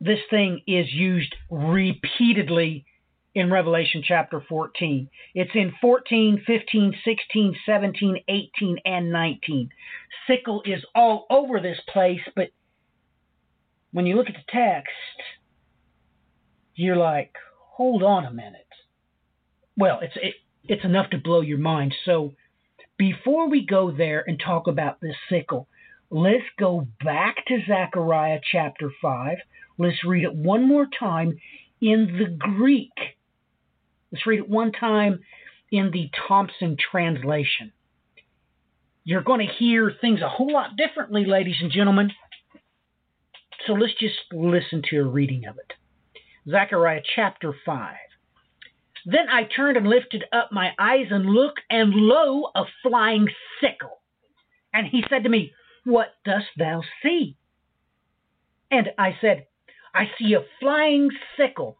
[0.00, 2.84] this thing is used repeatedly
[3.34, 5.08] in Revelation chapter 14.
[5.34, 9.70] It's in 14, 15, 16, 17, 18, and 19.
[10.26, 12.48] Sickle is all over this place, but
[13.92, 14.90] when you look at the text,
[16.74, 18.66] you're like, hold on a minute.
[19.76, 21.94] Well, it's it, it's enough to blow your mind.
[22.04, 22.32] So
[22.96, 25.68] before we go there and talk about this sickle,
[26.10, 29.38] let's go back to Zechariah chapter 5.
[29.78, 31.38] Let's read it one more time
[31.80, 32.92] in the Greek.
[34.14, 35.24] Let's read it one time
[35.72, 37.72] in the Thomson translation.
[39.02, 42.12] You're going to hear things a whole lot differently, ladies and gentlemen.
[43.66, 45.72] So let's just listen to a reading of it.
[46.48, 47.96] Zechariah chapter 5.
[49.04, 53.26] Then I turned and lifted up my eyes and looked, and lo, a flying
[53.60, 54.00] sickle.
[54.72, 55.50] And he said to me,
[55.82, 57.36] What dost thou see?
[58.70, 59.48] And I said,
[59.92, 61.78] I see a flying sickle,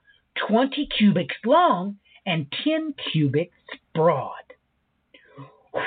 [0.48, 3.52] twenty cubits long and ten cubits
[3.94, 4.44] broad.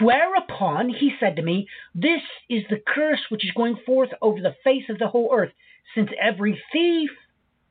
[0.02, 4.56] Whereupon he said to me, This is the curse which is going forth over the
[4.63, 5.54] face of the whole earth,
[5.95, 7.10] since every thief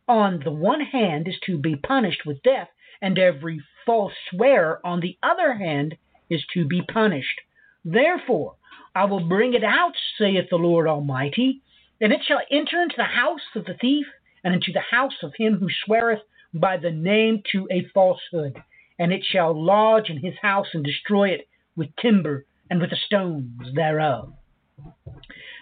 [0.09, 2.69] on the one hand is to be punished with death,
[3.03, 5.97] and every false swearer on the other hand
[6.31, 7.41] is to be punished.
[7.85, 8.57] Therefore,
[8.95, 11.61] I will bring it out, saith the Lord Almighty,
[12.01, 14.07] And it shall enter into the house of the thief,
[14.43, 16.23] and into the house of him who sweareth
[16.61, 18.57] by the name to a falsehood,
[18.99, 22.97] and it shall lodge in his house and destroy it with timber and with the
[22.97, 24.33] stones thereof.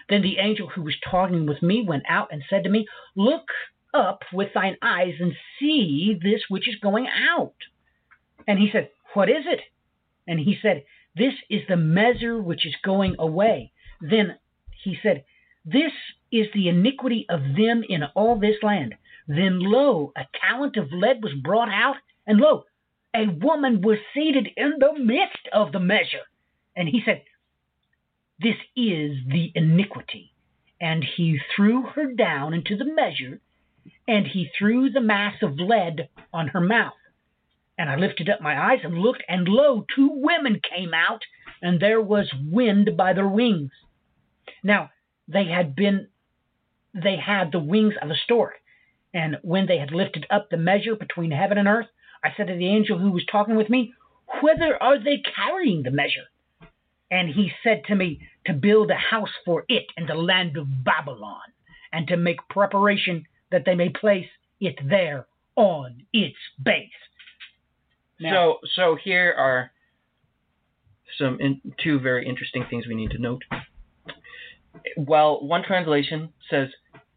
[0.09, 3.47] Then the angel who was talking with me went out and said to me, Look
[3.93, 7.55] up with thine eyes and see this which is going out.
[8.47, 9.61] And he said, What is it?
[10.27, 10.83] And he said,
[11.15, 13.71] This is the measure which is going away.
[14.01, 14.37] Then
[14.83, 15.23] he said,
[15.65, 15.91] This
[16.31, 18.95] is the iniquity of them in all this land.
[19.27, 22.65] Then lo, a talent of lead was brought out, and lo,
[23.15, 26.25] a woman was seated in the midst of the measure.
[26.75, 27.23] And he said,
[28.39, 30.33] This is the iniquity.
[30.79, 33.39] And he threw her down into the measure,
[34.07, 36.93] and he threw the mass of lead on her mouth.
[37.77, 41.21] And I lifted up my eyes and looked, and lo, two women came out,
[41.61, 43.71] and there was wind by their wings.
[44.63, 44.91] Now,
[45.27, 46.07] they had been,
[46.93, 48.53] they had the wings of a stork.
[49.15, 51.87] And when they had lifted up the measure between heaven and earth,
[52.21, 53.93] I said to the angel who was talking with me,
[54.43, 56.25] Whither are they carrying the measure?
[57.09, 60.83] And he said to me, To build a house for it in the land of
[60.83, 61.47] Babylon,
[61.93, 64.27] and to make preparation that they may place
[64.59, 66.89] it there on its base.
[68.19, 69.71] Now- so so here are
[71.17, 73.43] some in, two very interesting things we need to note.
[74.97, 76.69] Well, one translation says,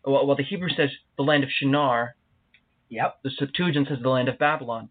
[0.04, 2.14] well, well, the Hebrew says the land of Shinar,
[2.90, 3.18] Yep.
[3.22, 4.88] the Septuagint says the land of Babylon.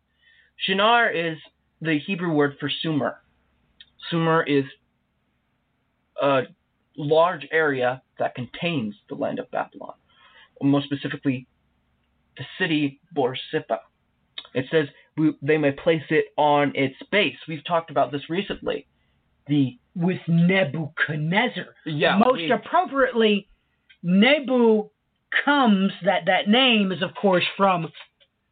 [0.58, 1.38] Shinar is
[1.82, 3.22] the Hebrew word for Sumer.
[4.12, 4.66] Sumer is
[6.22, 6.42] a
[6.96, 9.94] large area that contains the land of Babylon,
[10.56, 11.48] or more specifically,
[12.38, 13.80] the city Borsippa.
[14.54, 17.36] It says we, they may place it on its base.
[17.48, 18.88] We've talked about this recently.
[19.48, 21.66] The With Nebuchadnezzar.
[21.86, 23.48] yeah, Most we- appropriately,
[24.04, 24.90] Nebu
[25.46, 27.92] comes, that, that name is, of course, from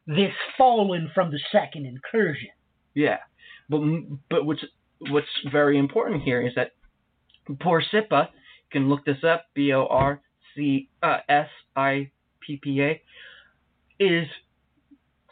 [0.07, 2.49] this fallen from the second incursion.
[2.93, 3.17] Yeah,
[3.67, 3.81] but
[4.29, 4.63] but what's
[4.99, 6.71] what's very important here is that
[7.47, 7.55] you
[8.71, 10.21] can look this up, B O R
[10.55, 13.01] C uh, S I P P A,
[13.99, 14.27] is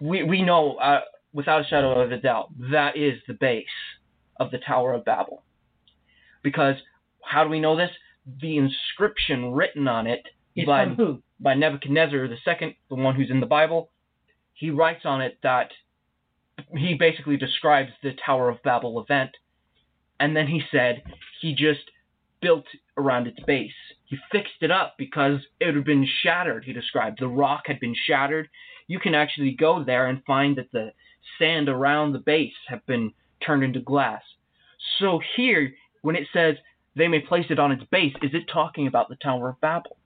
[0.01, 1.01] we we know uh,
[1.33, 3.65] without a shadow of a doubt that is the base
[4.39, 5.43] of the Tower of Babel,
[6.41, 6.75] because
[7.23, 7.91] how do we know this?
[8.41, 10.23] The inscription written on it
[10.55, 11.21] Is by who?
[11.43, 13.91] By Nebuchadnezzar the second, the one who's in the Bible,
[14.53, 15.71] he writes on it that
[16.77, 19.31] he basically describes the Tower of Babel event,
[20.19, 21.03] and then he said
[21.41, 21.81] he just
[22.41, 22.65] built
[22.97, 23.71] around its base.
[24.05, 26.63] He fixed it up because it had been shattered.
[26.63, 28.47] He described the rock had been shattered.
[28.87, 30.91] You can actually go there and find that the
[31.39, 33.11] sand around the base have been
[33.45, 34.21] turned into glass.
[34.99, 36.55] So here, when it says
[36.95, 39.97] they may place it on its base, is it talking about the Tower of Babel?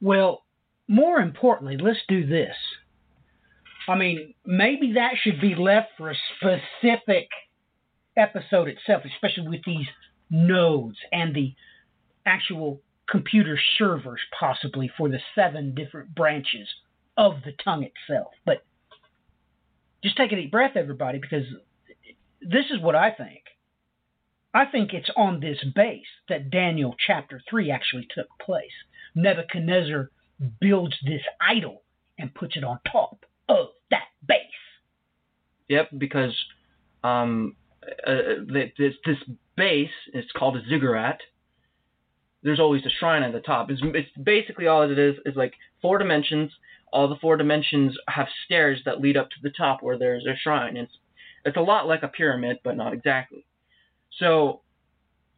[0.00, 0.42] Well,
[0.88, 2.56] more importantly, let's do this.
[3.88, 7.28] I mean, maybe that should be left for a specific
[8.16, 9.86] episode itself, especially with these
[10.30, 11.54] nodes and the
[12.26, 16.68] actual computer servers, possibly for the seven different branches
[17.16, 18.32] of the tongue itself.
[18.44, 18.64] But
[20.02, 21.44] just take a deep breath, everybody, because
[22.40, 23.42] this is what I think.
[24.52, 28.70] I think it's on this base that Daniel chapter 3 actually took place.
[29.14, 30.10] Nebuchadnezzar
[30.60, 31.82] builds this idol
[32.18, 34.38] and puts it on top of that base.
[35.68, 36.36] Yep, because
[37.04, 37.56] um,
[38.06, 38.12] uh,
[38.46, 39.16] this this
[39.56, 41.20] base it's called a ziggurat.
[42.42, 43.70] There's always a shrine at the top.
[43.70, 46.50] It's, it's basically all it is is like four dimensions.
[46.92, 50.36] All the four dimensions have stairs that lead up to the top where there's a
[50.42, 50.76] shrine.
[50.76, 50.92] It's
[51.44, 53.46] it's a lot like a pyramid, but not exactly.
[54.18, 54.62] So,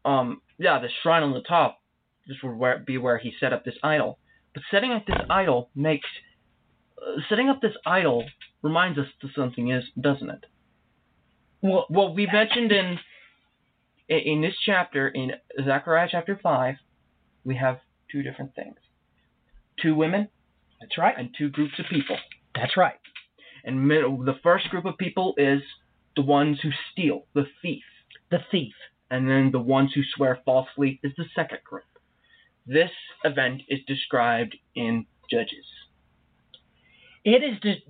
[0.05, 1.82] um, yeah, the shrine on the top
[2.27, 4.19] this would where, be where he set up this idol.
[4.55, 6.09] But setting up this idol makes
[6.99, 8.25] uh, setting up this idol
[8.63, 10.45] reminds us to something is doesn't it?
[11.63, 12.99] Well, Well, we mentioned in
[14.09, 15.33] in this chapter in
[15.65, 16.77] Zechariah chapter five,
[17.45, 17.79] we have
[18.11, 18.77] two different things:
[19.81, 20.29] two women
[20.81, 21.15] that's right.
[21.17, 22.17] and two groups of people.
[22.55, 22.99] That's right.
[23.65, 25.63] And mid- the first group of people is
[26.17, 27.85] the ones who steal, the thief,
[28.31, 28.75] The thief.
[29.11, 31.85] and then the ones who swear falsely is the second group.
[32.67, 32.91] This
[33.25, 35.67] event is described in Judges.
[37.25, 37.81] It is just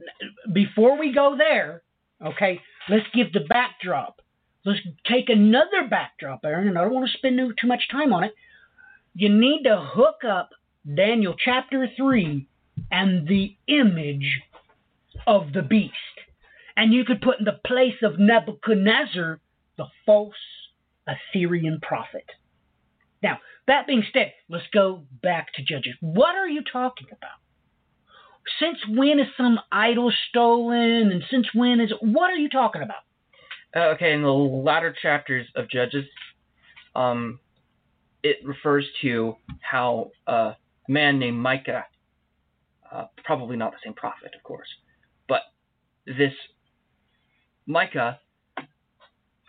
[0.52, 1.82] before we go there,
[2.24, 4.20] okay, let's give the backdrop.
[4.64, 8.24] Let's take another backdrop, Aaron, and I don't want to spend too much time on
[8.24, 8.34] it.
[9.14, 10.50] You need to hook up
[10.94, 12.46] Daniel chapter 3
[12.90, 14.40] and the image
[15.26, 15.94] of the beast.
[16.76, 19.40] And you could put in the place of Nebuchadnezzar
[19.76, 20.34] the false
[21.06, 22.26] Assyrian prophet.
[23.22, 25.94] Now, that being said, let's go back to Judges.
[26.00, 27.38] What are you talking about?
[28.58, 33.02] Since when is some idol stolen, and since when is what are you talking about?
[33.74, 36.04] Uh, okay, in the latter chapters of Judges,
[36.96, 37.38] um,
[38.22, 40.56] it refers to how a
[40.88, 41.84] man named Micah,
[42.90, 44.68] uh, probably not the same prophet, of course,
[45.28, 45.42] but
[46.04, 46.32] this
[47.66, 48.18] Micah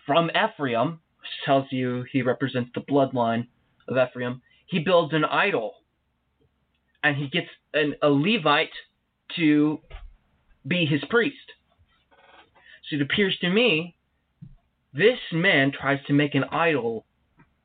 [0.06, 1.00] from Ephraim
[1.46, 3.48] tells you he represents the bloodline
[3.88, 4.42] of Ephraim.
[4.66, 5.74] He builds an idol,
[7.04, 8.70] and he gets an, a Levite
[9.36, 9.80] to
[10.68, 11.36] be his priest.
[12.90, 13.96] So it appears to me
[14.94, 17.06] this man tries to make an idol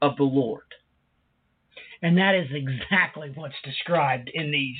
[0.00, 0.62] of the Lord.
[2.02, 4.76] And that is exactly what's described in these,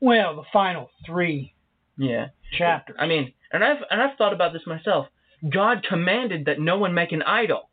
[0.00, 1.54] well, the final three
[1.98, 2.28] Yeah.
[2.56, 2.96] chapters.
[2.98, 5.08] I mean, and I've and I've thought about this myself.
[5.48, 7.68] God commanded that no one make an idol.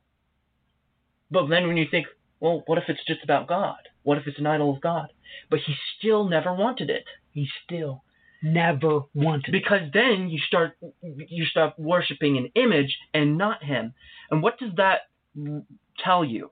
[1.30, 2.07] But then when you think,
[2.39, 3.77] well, what if it's just about God?
[4.03, 5.11] What if it's an idol of God?
[5.49, 7.05] But he still never wanted it.
[7.31, 8.03] he still
[8.43, 9.51] never wanted it.
[9.51, 13.93] Because then you start you start worshiping an image and not him.
[14.29, 15.01] And what does that
[16.03, 16.51] tell you?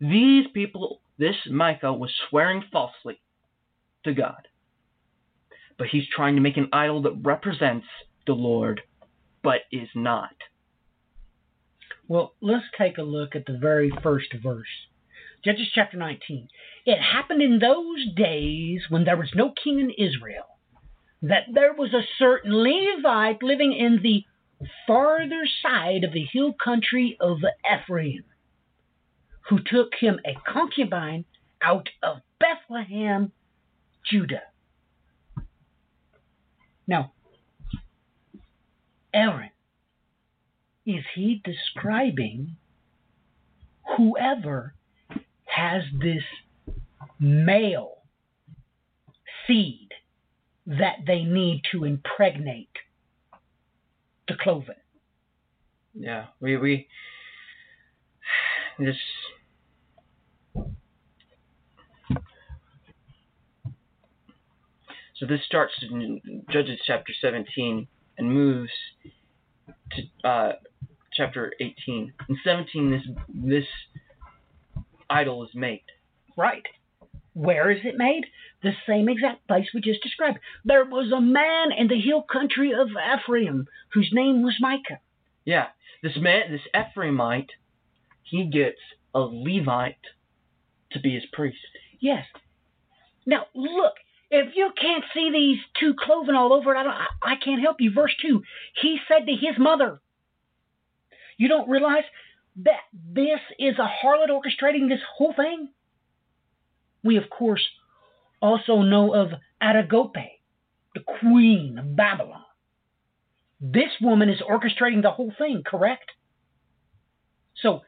[0.00, 3.20] These people, this Micah was swearing falsely
[4.04, 4.48] to God.
[5.78, 7.86] But he's trying to make an idol that represents
[8.26, 8.82] the Lord,
[9.42, 10.34] but is not.
[12.08, 14.66] Well, let's take a look at the very first verse.
[15.44, 16.48] Judges chapter 19.
[16.86, 20.46] It happened in those days when there was no king in Israel
[21.22, 24.24] that there was a certain Levite living in the
[24.86, 28.24] farther side of the hill country of Ephraim
[29.48, 31.24] who took him a concubine
[31.60, 33.32] out of Bethlehem,
[34.08, 34.42] Judah.
[36.86, 37.12] Now,
[39.12, 39.50] Aaron,
[40.86, 42.56] is he describing
[43.96, 44.74] whoever
[45.54, 46.22] has this
[47.18, 47.98] male
[49.46, 49.88] seed
[50.66, 52.70] that they need to impregnate
[54.28, 54.76] the cloven?
[55.94, 56.88] Yeah, we we
[58.78, 58.96] this
[65.16, 67.86] so this starts in Judges chapter 17
[68.18, 68.70] and moves
[69.92, 70.52] to uh,
[71.12, 72.12] chapter 18.
[72.28, 73.02] In 17, this
[73.34, 73.66] this
[75.12, 75.84] idol is made.
[76.36, 76.66] Right.
[77.34, 78.24] Where is it made?
[78.62, 80.38] The same exact place we just described.
[80.64, 85.00] There was a man in the hill country of Ephraim whose name was Micah.
[85.44, 85.68] Yeah,
[86.02, 87.48] this man, this Ephraimite,
[88.22, 88.78] he gets
[89.14, 89.96] a Levite
[90.92, 91.58] to be his priest.
[92.00, 92.24] Yes.
[93.26, 93.94] Now look,
[94.30, 97.60] if you can't see these two cloven all over it, I, don't, I, I can't
[97.60, 97.92] help you.
[97.92, 98.42] Verse two,
[98.80, 100.00] he said to his mother,
[101.36, 102.04] "You don't realize
[102.56, 105.68] that this is a harlot orchestrating this whole thing."
[107.02, 107.66] We of course
[108.40, 109.32] also know of
[109.62, 110.40] Adagope,
[110.94, 112.44] the queen of Babylon.
[113.60, 116.10] This woman is orchestrating the whole thing, correct?
[117.54, 117.82] So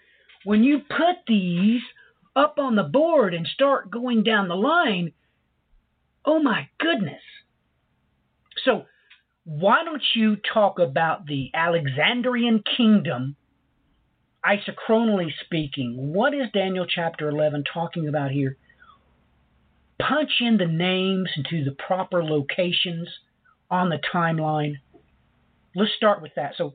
[0.44, 1.82] when you put these
[2.36, 5.12] up on the board and start going down the line,
[6.24, 7.22] oh my goodness.
[8.64, 8.86] So
[9.44, 13.36] why don't you talk about the Alexandrian kingdom,
[14.44, 16.12] isochronally speaking?
[16.12, 18.56] What is Daniel chapter 11 talking about here?
[19.98, 23.08] Punch in the names into the proper locations
[23.70, 24.74] on the timeline.
[25.74, 26.52] Let's start with that.
[26.56, 26.74] So,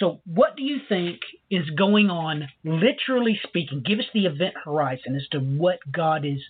[0.00, 3.82] so what do you think is going on, literally speaking?
[3.84, 6.40] Give us the event horizon as to what God is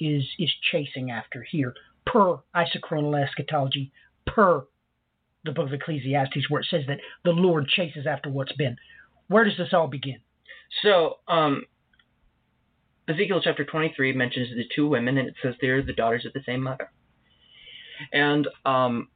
[0.00, 1.74] is is chasing after here,
[2.06, 3.90] per isochronal eschatology,
[4.26, 4.64] per
[5.44, 8.76] the book of Ecclesiastes, where it says that the Lord chases after what's been.
[9.28, 10.20] Where does this all begin?
[10.82, 11.64] So, um,
[13.08, 16.42] Ezekiel chapter 23 mentions the two women, and it says they're the daughters of the
[16.44, 16.90] same mother.
[18.12, 19.08] And um,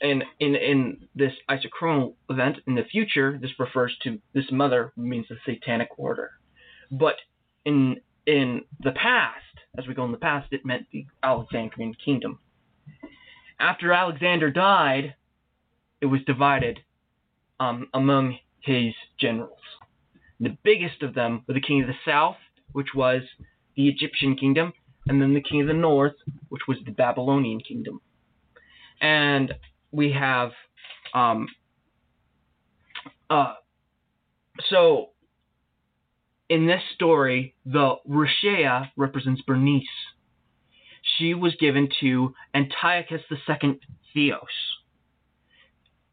[0.00, 5.26] in in in this isochronal event in the future, this refers to this mother means
[5.28, 6.32] the satanic order.
[6.90, 7.16] But
[7.64, 9.42] in in the past,
[9.78, 12.38] as we go in the past, it meant the Alexandrian kingdom.
[13.58, 15.14] After Alexander died,
[16.00, 16.80] it was divided
[17.58, 19.58] um, among his generals.
[20.40, 22.36] The biggest of them were the king of the south,
[22.72, 23.22] which was
[23.76, 24.72] the Egyptian kingdom,
[25.06, 26.16] and then the king of the north,
[26.48, 28.00] which was the Babylonian kingdom.
[29.00, 29.54] And
[29.92, 30.50] we have,
[31.14, 31.48] um,
[33.30, 33.54] uh,
[34.68, 35.10] so
[36.48, 39.84] in this story, the Reshea represents Bernice.
[41.18, 43.80] She was given to Antiochus II
[44.12, 44.40] Theos.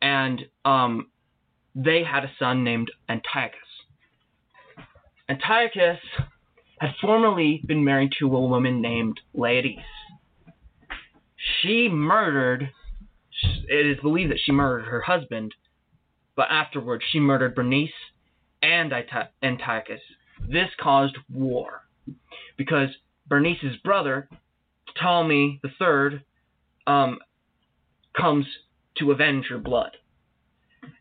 [0.02, 1.08] And um,
[1.76, 3.60] they had a son named Antiochus.
[5.30, 6.00] Antiochus
[6.80, 9.80] had formerly been married to a woman named Laodice.
[11.62, 12.70] She murdered,
[13.70, 15.54] it is believed that she murdered her husband,
[16.36, 17.90] but afterwards she murdered Bernice
[18.62, 18.94] and
[19.42, 20.02] Antiochus.
[20.48, 21.84] This caused war
[22.58, 22.90] because
[23.28, 24.28] Bernice's brother,
[24.96, 26.22] Ptolemy III,
[26.86, 27.20] um,
[28.16, 28.46] comes
[28.98, 29.92] to avenge her blood.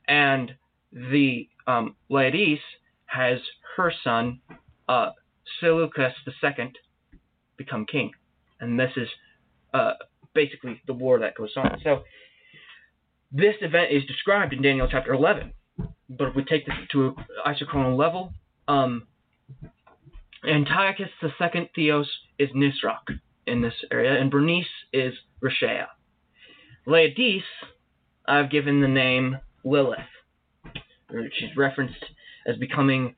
[0.08, 0.54] And
[0.92, 2.60] the um, Laodice
[3.06, 3.38] has
[3.76, 4.40] her son,
[4.88, 5.10] uh,
[5.60, 6.72] Seleucus II,
[7.56, 8.12] become king.
[8.60, 9.08] And this is
[9.74, 9.92] uh,
[10.34, 11.80] basically the war that goes on.
[11.82, 12.02] So
[13.30, 15.52] this event is described in Daniel chapter 11.
[16.08, 17.14] But if we take this to an
[17.46, 18.32] isochronal level,
[18.68, 19.06] um,
[20.46, 25.86] Antiochus II Theos is Nisroch in this area, and Bernice is Reshea.
[26.86, 27.42] Laodice,
[28.26, 30.00] I've given the name Lilith.
[31.38, 32.04] She's referenced
[32.46, 33.14] as becoming,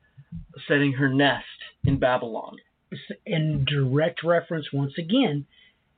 [0.67, 1.45] setting her nest
[1.83, 2.57] in Babylon.
[3.25, 5.45] In direct reference, once again,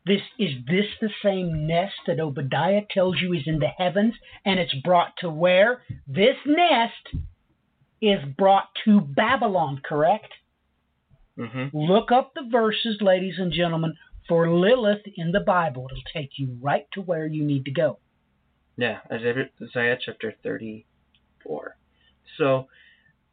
[0.05, 4.13] this is this the same nest that Obadiah tells you is in the heavens,
[4.45, 5.81] and it's brought to where?
[6.07, 7.23] This nest
[8.01, 10.33] is brought to Babylon, correct?
[11.37, 13.95] hmm Look up the verses, ladies and gentlemen,
[14.27, 15.87] for Lilith in the Bible.
[15.91, 17.99] It'll take you right to where you need to go.
[18.77, 21.75] Yeah, Isaiah Isaiah chapter 34.
[22.37, 22.67] So,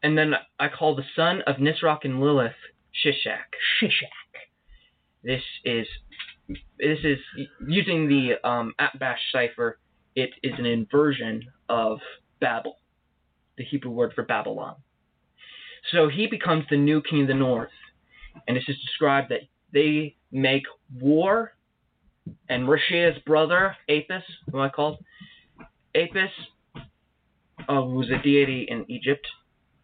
[0.02, 2.52] and then I call the son of Nisroch and Lilith
[3.04, 3.54] Shishak.
[3.80, 4.08] Shishak.
[5.22, 5.86] This is
[6.78, 7.18] this is
[7.66, 9.78] using the um, Atbash cipher.
[10.14, 11.98] It is an inversion of
[12.40, 12.76] Babel,
[13.56, 14.76] the Hebrew word for Babylon.
[15.90, 17.70] So he becomes the new king of the north,
[18.46, 19.40] and it's just described that
[19.72, 20.64] they make
[21.00, 21.52] war,
[22.48, 24.98] and Reshea's brother Apis, who I called
[25.94, 26.30] Apis,
[27.68, 29.26] uh, who's a deity in Egypt,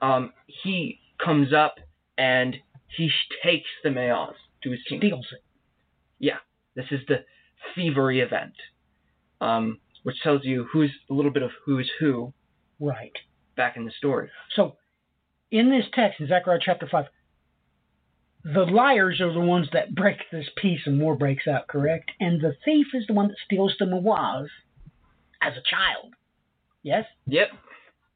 [0.02, 1.76] um, he comes up
[2.18, 2.56] and
[2.96, 5.08] he sh- takes the Mayaz to his kingdom.
[5.08, 5.42] Steals it.
[6.18, 6.38] Yeah,
[6.74, 7.24] this is the
[7.74, 8.54] thievery event,
[9.40, 12.32] um, which tells you who's a little bit of who is who
[12.78, 13.12] Right.
[13.56, 14.30] back in the story.
[14.54, 14.76] So,
[15.50, 17.06] in this text, in Zechariah chapter 5,
[18.42, 22.10] the liars are the ones that break this peace and war breaks out, correct?
[22.20, 24.48] And the thief is the one that steals the Maoz
[25.42, 26.14] as a child.
[26.82, 27.04] Yes?
[27.26, 27.48] Yep,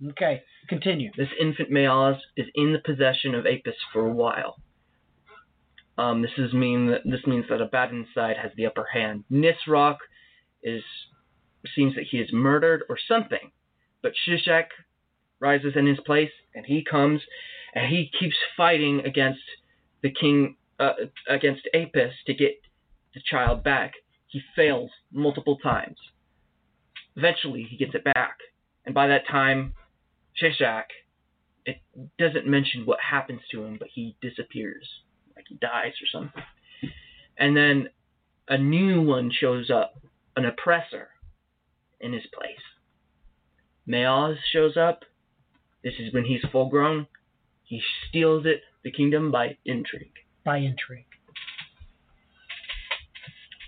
[0.03, 1.11] Okay, continue.
[1.16, 4.57] this infant Mayaz is in the possession of Apis for a while.
[5.97, 9.24] Um, this is mean that this means that Abaddon side has the upper hand.
[9.30, 9.99] Nisroch
[10.62, 10.82] is
[11.74, 13.53] seems that he is murdered or something,
[14.03, 14.66] but Shishak
[15.40, 17.22] rises in his place and he comes
[17.74, 19.40] and he keeps fighting against
[20.03, 20.92] the king uh,
[21.28, 22.61] against Apis to get
[23.14, 23.92] the child back.
[24.26, 25.97] He fails multiple times.
[27.16, 28.38] Eventually, he gets it back,
[28.84, 29.72] and by that time,
[30.41, 30.85] Shishak
[31.66, 31.80] it
[32.18, 34.87] doesn't mention what happens to him, but he disappears,
[35.35, 36.43] like he dies or something.
[37.39, 37.89] And then
[38.49, 39.95] a new one shows up,
[40.37, 41.09] an oppressor,
[42.01, 42.57] in his place.
[43.89, 45.05] Maoz shows up.
[45.82, 47.07] This is when he's full grown.
[47.62, 50.12] He steals it, the kingdom, by intrigue.
[50.45, 51.07] By intrigue.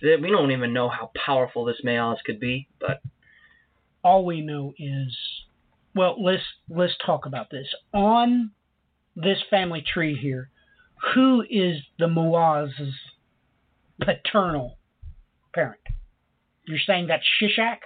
[0.03, 3.01] We don't even know how powerful this Maoz could be, but
[4.05, 5.17] All we know is,
[5.97, 7.67] well, let's let's talk about this.
[7.93, 8.51] On
[9.17, 10.51] this family tree here,
[11.15, 12.95] who is the Maoz's
[14.01, 14.79] paternal
[15.55, 15.81] parent?
[16.67, 17.79] You're saying that's Shishak?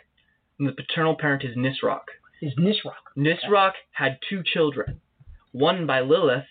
[0.58, 2.04] the paternal parent is Nisroch.
[2.42, 2.92] Is Nisroch?
[3.16, 5.00] Nisroch had two children,
[5.52, 6.44] one by Lilith,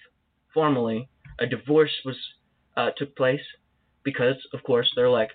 [0.54, 1.10] formerly.
[1.40, 2.16] A divorce was
[2.76, 3.42] uh, took place
[4.04, 5.30] because, of course, they're like.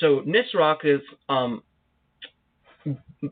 [0.00, 1.62] So Nisroch is um.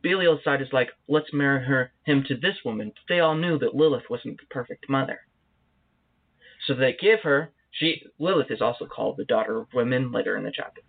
[0.03, 2.92] Belial's side is like, let's marry her him to this woman.
[2.94, 5.20] But They all knew that Lilith wasn't the perfect mother.
[6.66, 10.44] So they give her she Lilith is also called the daughter of women later in
[10.44, 10.80] the chapter.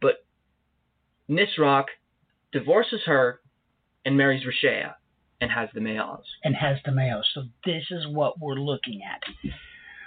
[0.00, 0.24] But
[1.28, 1.86] Nisroch
[2.52, 3.40] divorces her
[4.04, 4.94] and marries Reshea
[5.40, 6.24] and has the males.
[6.42, 7.28] and has the males.
[7.34, 9.22] So this is what we're looking at.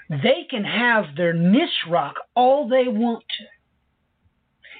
[0.09, 3.45] They can have their Nisroch all they want to.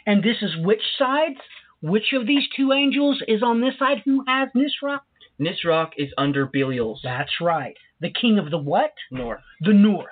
[0.05, 1.39] And this is which sides?
[1.81, 5.01] Which of these two angels is on this side who has Nisroch?
[5.39, 7.75] Nisroch is under Belial's That's right.
[8.01, 8.93] The king of the what?
[9.11, 9.41] north.
[9.61, 10.07] The north.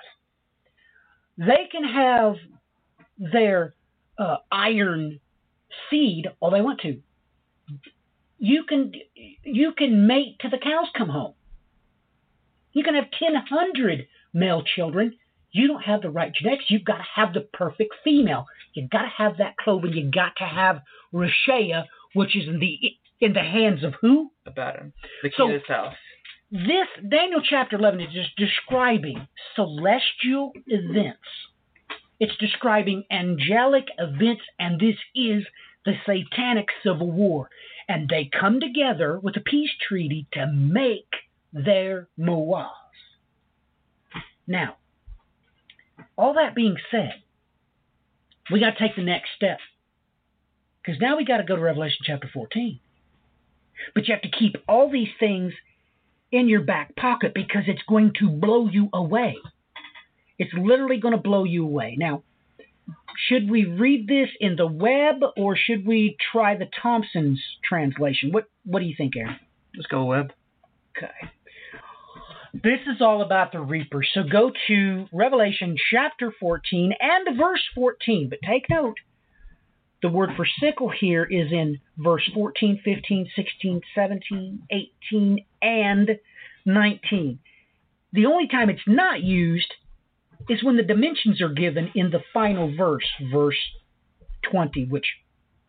[1.38, 2.36] They can have
[3.18, 3.74] their
[4.18, 5.20] uh, iron
[5.90, 7.00] seed all they want to.
[8.38, 8.92] You can
[9.42, 11.34] you can mate till the cows come home.
[12.72, 15.16] You can have ten hundred male children.
[15.56, 16.64] You don't have the right genetics.
[16.68, 18.44] You've got to have the perfect female.
[18.74, 19.92] You've got to have that cloven.
[19.94, 20.82] You've got to have
[21.14, 21.84] Reshea,
[22.14, 22.78] which is in the
[23.20, 24.30] in the hands of who?
[24.44, 25.94] The king So- of the south.
[26.50, 31.28] this Daniel chapter 11 is just describing celestial events.
[32.20, 35.46] It's describing angelic events, and this is
[35.86, 37.48] the satanic civil war.
[37.88, 41.12] And they come together with a peace treaty to make
[41.52, 42.68] their Maoz.
[44.46, 44.76] Now,
[46.16, 47.14] all that being said,
[48.50, 49.58] we got to take the next step.
[50.82, 52.78] Because now we got to go to Revelation chapter 14.
[53.94, 55.52] But you have to keep all these things
[56.30, 59.36] in your back pocket because it's going to blow you away.
[60.38, 61.96] It's literally going to blow you away.
[61.98, 62.22] Now,
[63.28, 68.32] should we read this in the web or should we try the Thomson's translation?
[68.32, 69.38] What What do you think, Aaron?
[69.74, 70.32] Let's go web.
[70.96, 71.10] Okay.
[72.62, 74.02] This is all about the reaper.
[74.02, 78.30] So go to Revelation chapter 14 and verse 14.
[78.30, 78.96] But take note,
[80.00, 86.10] the word for sickle here is in verse 14, 15, 16, 17, 18, and
[86.64, 87.38] 19.
[88.12, 89.74] The only time it's not used
[90.48, 93.58] is when the dimensions are given in the final verse, verse
[94.50, 95.06] 20, which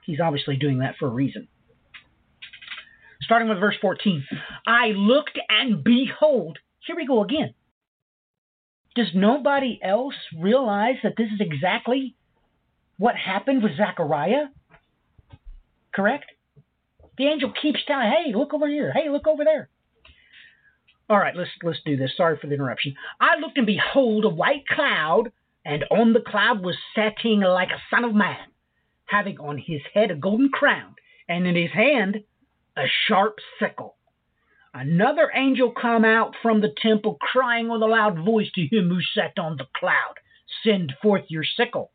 [0.06, 1.50] he's obviously doing that for a reason.
[3.24, 4.24] Starting with verse 14
[4.66, 7.54] I looked and behold, here we go again.
[8.96, 12.16] Does nobody else realize that this is exactly
[12.98, 14.46] what happened with Zechariah?
[15.94, 16.26] Correct?
[17.18, 18.92] The angel keeps telling, hey, look over here.
[18.92, 19.70] Hey, look over there.
[21.10, 22.12] All right, let's let's do this.
[22.18, 22.96] Sorry for the interruption.
[23.20, 25.32] I looked and behold a white cloud,
[25.64, 28.48] and on the cloud was sitting like a son of man,
[29.06, 30.96] having on his head a golden crown,
[31.30, 32.24] and in his hand
[32.76, 33.97] a sharp sickle.
[34.80, 39.02] Another angel come out from the temple, crying with a loud voice to him who
[39.02, 40.14] sat on the cloud,
[40.64, 41.92] Send forth your sickle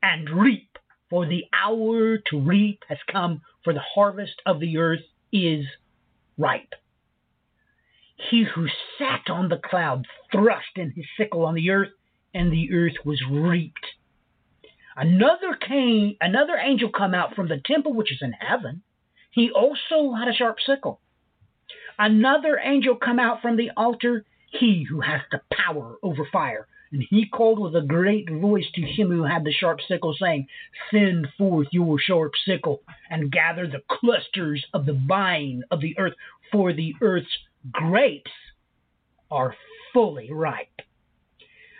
[0.00, 0.78] and reap,
[1.10, 5.02] for the hour to reap has come, for the harvest of the earth
[5.32, 5.66] is
[6.38, 6.74] ripe.
[8.14, 11.90] He who sat on the cloud thrust in his sickle on the earth,
[12.32, 13.84] and the earth was reaped.
[14.94, 18.84] Another came, another angel come out from the temple which is in heaven.
[19.32, 21.00] He also had a sharp sickle.
[22.04, 26.66] Another angel come out from the altar, he who has the power over fire.
[26.90, 30.48] And he called with a great voice to him who had the sharp sickle, saying,
[30.90, 36.14] Send forth your sharp sickle, and gather the clusters of the vine of the earth,
[36.50, 37.38] for the earth's
[37.70, 38.32] grapes
[39.30, 39.54] are
[39.92, 40.82] fully ripe.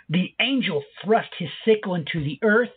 [0.09, 2.71] The angel thrust his sickle into the earth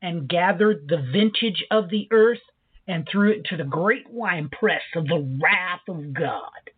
[0.00, 2.42] and gathered the vintage of the earth
[2.86, 6.70] and threw it into the great winepress of the wrath of God.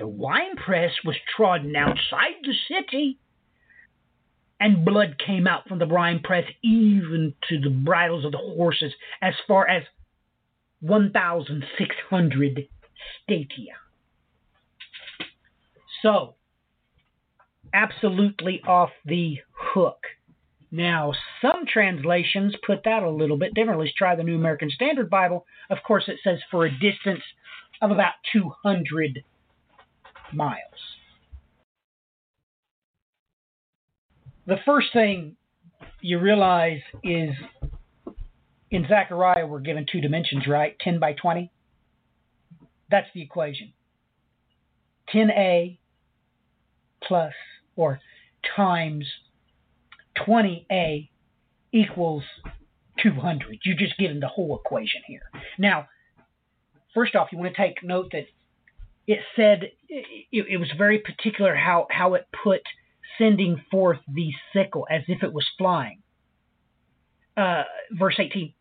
[0.00, 3.18] The wine press was trodden outside the city,
[4.58, 8.94] and blood came out from the wine press even to the bridles of the horses
[9.20, 9.82] as far as
[10.80, 12.68] 1,600
[13.22, 13.74] stadia.
[16.00, 16.36] So,
[17.74, 20.06] absolutely off the hook.
[20.70, 23.88] Now, some translations put that a little bit differently.
[23.88, 25.44] Let's try the New American Standard Bible.
[25.68, 27.22] Of course, it says for a distance
[27.82, 29.24] of about 200
[30.32, 30.58] miles.
[34.46, 35.36] The first thing
[36.00, 37.30] you realize is
[38.70, 40.76] in Zechariah, we're given two dimensions, right?
[40.80, 41.50] 10 by 20.
[42.90, 43.72] That's the equation.
[45.14, 45.78] 10a
[47.02, 47.32] plus
[47.76, 48.00] or
[48.56, 49.06] times
[50.26, 51.08] 20a
[51.72, 52.24] equals
[53.02, 53.60] 200.
[53.64, 55.22] You're just given the whole equation here.
[55.58, 55.88] Now,
[56.94, 58.26] first off, you want to take note that
[59.10, 62.60] it said it, it was very particular how, how it put
[63.18, 66.00] sending forth the sickle as if it was flying.
[67.36, 68.54] Uh, verse 18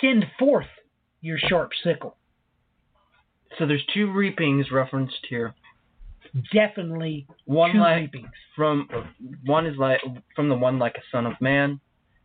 [0.00, 0.66] Send forth
[1.20, 2.16] your sharp sickle.
[3.58, 5.54] So there's two reapings referenced here.
[6.52, 8.28] Definitely One two like reapings.
[8.56, 8.88] from
[9.44, 10.00] one is like
[10.34, 11.80] from the one like a son of man.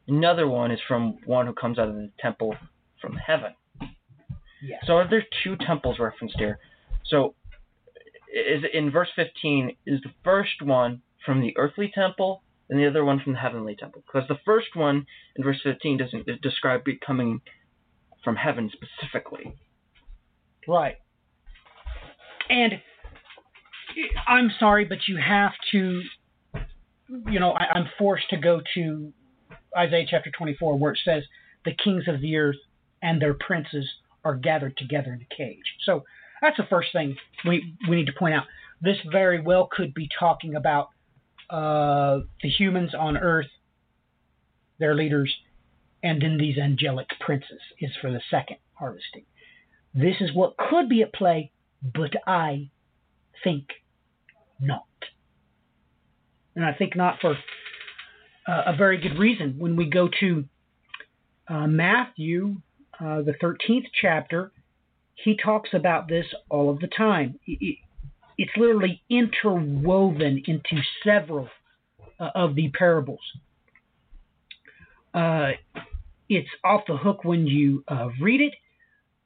[0.08, 2.56] Another one is from one who comes out of the temple
[3.00, 3.54] from heaven.
[4.62, 4.82] Yes.
[4.86, 6.60] So there's two temples referenced here.
[7.06, 7.36] So
[8.34, 13.04] is in verse 15 is the first one from the earthly temple and the other
[13.04, 14.04] one from the heavenly temple.
[14.06, 17.42] Because the first one in verse 15 doesn't describe it coming
[18.24, 19.54] from heaven specifically.
[20.68, 20.96] Right.
[22.50, 22.78] And eh,
[24.28, 26.02] I'm sorry, but you have to,
[27.30, 29.12] you know, I, I'm forced to go to
[29.78, 31.24] Isaiah chapter 24, where it says,
[31.66, 32.58] The kings of the earth
[33.02, 33.86] and their princes
[34.24, 35.76] are gathered together in a cage.
[35.86, 36.04] So
[36.42, 37.16] that's the first thing
[37.46, 38.44] we, we need to point out.
[38.82, 40.90] This very well could be talking about
[41.50, 43.48] uh, the humans on earth,
[44.80, 45.34] their leaders,
[46.04, 49.26] and then these angelic princes is for the second harvesting.
[49.94, 51.52] This is what could be at play,
[51.84, 52.72] but I
[53.44, 53.68] think
[54.60, 54.86] not.
[56.56, 57.36] And I think not for
[58.48, 59.56] uh, a very good reason.
[59.58, 60.46] When we go to
[61.48, 62.58] uh, Matthew,
[63.00, 64.52] uh, the 13th chapter,
[65.24, 67.40] he talks about this all of the time.
[67.46, 71.50] It's literally interwoven into several
[72.20, 73.20] uh, of the parables.
[75.14, 75.52] Uh,
[76.30, 78.54] it's off the hook when you uh, read it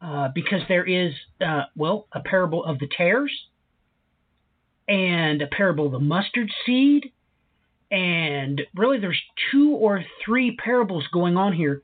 [0.02, 1.14] uh, because there is,
[1.46, 3.32] uh, well, a parable of the tares
[4.88, 7.12] and a parable of the mustard seed.
[7.91, 9.22] And really, there's
[9.52, 11.82] two or three parables going on here.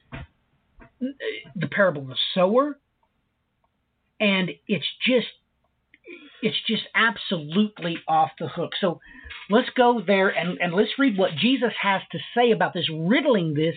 [1.00, 2.78] The parable of the sower,
[4.22, 5.28] and it's just
[6.42, 8.72] it's just absolutely off the hook.
[8.80, 9.00] So
[9.50, 13.54] let's go there and, and let's read what Jesus has to say about this, riddling
[13.54, 13.76] this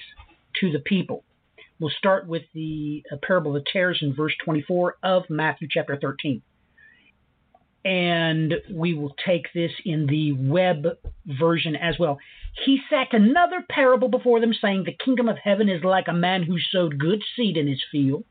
[0.60, 1.24] to the people.
[1.78, 5.98] We'll start with the uh, parable of the tares in verse 24 of Matthew chapter
[6.00, 6.40] 13.
[7.84, 10.86] And we will take this in the web
[11.26, 12.18] version as well.
[12.64, 16.44] He set another parable before them, saying, The kingdom of heaven is like a man
[16.44, 18.24] who sowed good seed in his field.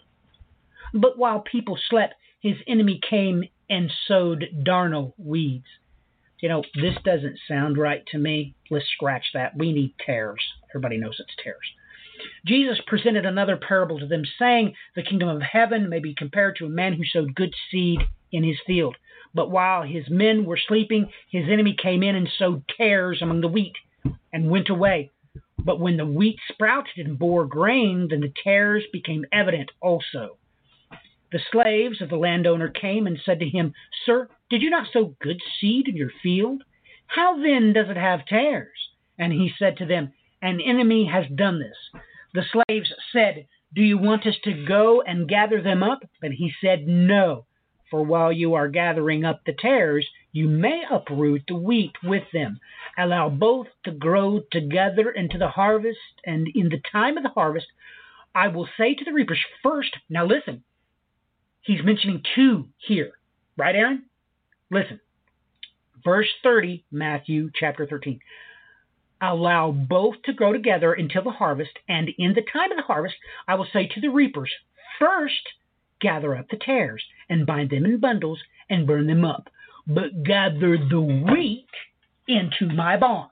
[0.93, 5.65] But while people slept, his enemy came and sowed darnel weeds.
[6.39, 8.53] You know, this doesn't sound right to me.
[8.69, 9.57] Let's scratch that.
[9.57, 10.43] We need tares.
[10.69, 11.71] Everybody knows it's tares.
[12.45, 16.65] Jesus presented another parable to them, saying, The kingdom of heaven may be compared to
[16.65, 18.97] a man who sowed good seed in his field.
[19.33, 23.47] But while his men were sleeping, his enemy came in and sowed tares among the
[23.47, 23.75] wheat
[24.31, 25.11] and went away.
[25.57, 30.37] But when the wheat sprouted and bore grain, then the tares became evident also.
[31.33, 33.73] The slaves of the landowner came and said to him,
[34.05, 36.63] Sir, did you not sow good seed in your field?
[37.07, 38.91] How then does it have tares?
[39.17, 40.13] And he said to them,
[40.43, 42.01] An enemy has done this.
[42.35, 46.03] The slaves said, Do you want us to go and gather them up?
[46.21, 47.47] But he said, No,
[47.89, 52.59] for while you are gathering up the tares, you may uproot the wheat with them.
[52.95, 57.65] Allow both to grow together into the harvest, and in the time of the harvest,
[58.35, 60.63] I will say to the reapers, First, now listen,
[61.63, 63.13] He's mentioning two here.
[63.57, 64.03] Right, Aaron?
[64.69, 64.99] Listen.
[66.03, 68.19] Verse 30, Matthew chapter 13.
[69.21, 73.15] Allow both to grow together until the harvest, and in the time of the harvest,
[73.47, 74.51] I will say to the reapers,
[74.99, 75.47] First,
[76.01, 78.39] gather up the tares, and bind them in bundles,
[78.69, 79.49] and burn them up.
[79.87, 81.69] But gather the wheat
[82.27, 83.29] into my barn.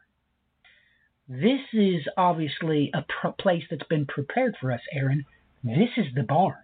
[1.27, 5.25] This is obviously a place that's been prepared for us, Aaron.
[5.63, 6.55] This is the barn.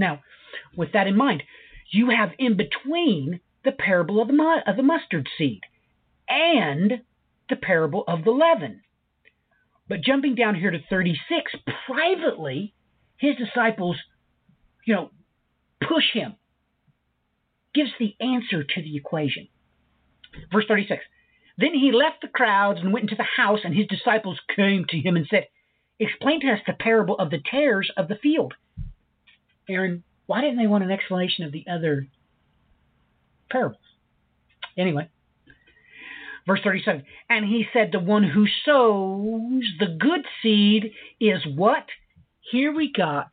[0.00, 0.22] Now,
[0.74, 1.42] with that in mind,
[1.92, 5.60] you have in between the parable of the, of the mustard seed
[6.28, 7.02] and
[7.50, 8.80] the parable of the leaven.
[9.88, 11.52] But jumping down here to 36,
[11.86, 12.74] privately,
[13.18, 13.96] his disciples,
[14.86, 15.10] you know,
[15.86, 16.36] push him,
[17.74, 19.48] gives the answer to the equation.
[20.50, 21.02] Verse 36
[21.58, 24.98] Then he left the crowds and went into the house, and his disciples came to
[24.98, 25.48] him and said,
[25.98, 28.54] Explain to us the parable of the tares of the field.
[29.68, 32.06] Aaron, why didn't they want an explanation of the other
[33.50, 33.80] parables?
[34.76, 35.08] Anyway,
[36.46, 41.86] verse 37 And he said, The one who sows the good seed is what?
[42.50, 43.28] Here we got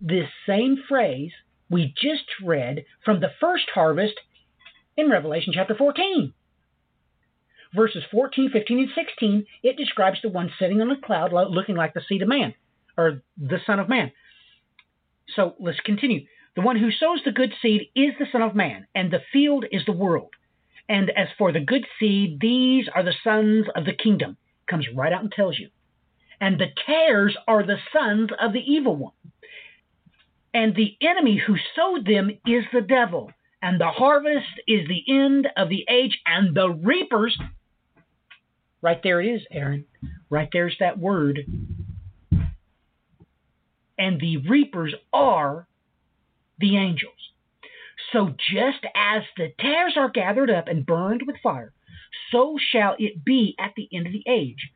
[0.00, 1.32] this same phrase
[1.70, 4.14] we just read from the first harvest
[4.96, 6.32] in Revelation chapter 14.
[7.74, 11.92] Verses 14, 15, and 16, it describes the one sitting on a cloud looking like
[11.92, 12.54] the seed of man,
[12.96, 14.10] or the Son of Man.
[15.34, 16.26] So let's continue.
[16.56, 19.64] The one who sows the good seed is the Son of Man, and the field
[19.70, 20.30] is the world.
[20.88, 24.36] And as for the good seed, these are the sons of the kingdom.
[24.66, 25.68] Comes right out and tells you.
[26.40, 29.12] And the tares are the sons of the evil one.
[30.54, 33.30] And the enemy who sowed them is the devil.
[33.60, 37.38] And the harvest is the end of the age, and the reapers.
[38.80, 39.84] Right there it is, Aaron.
[40.30, 41.40] Right there's that word
[43.98, 45.66] and the reapers are
[46.58, 47.12] the angels.
[48.12, 51.72] So just as the tares are gathered up and burned with fire,
[52.30, 54.70] so shall it be at the end of the age.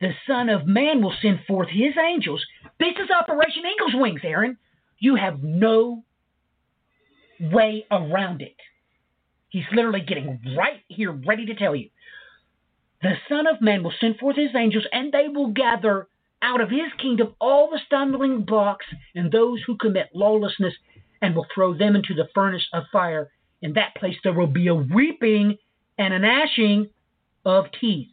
[0.00, 2.44] The Son of Man will send forth his angels.
[2.78, 4.56] This is Operation Eagle's Wings, Aaron.
[4.98, 6.04] You have no
[7.40, 8.56] way around it.
[9.48, 11.90] He's literally getting right here, ready to tell you.
[13.02, 16.08] The Son of Man will send forth his angels, and they will gather
[16.42, 20.74] out of his kingdom all the stumbling blocks and those who commit lawlessness,
[21.20, 23.30] and will throw them into the furnace of fire.
[23.60, 25.58] In that place there will be a weeping
[25.98, 26.90] and a gnashing
[27.44, 28.08] of teeth.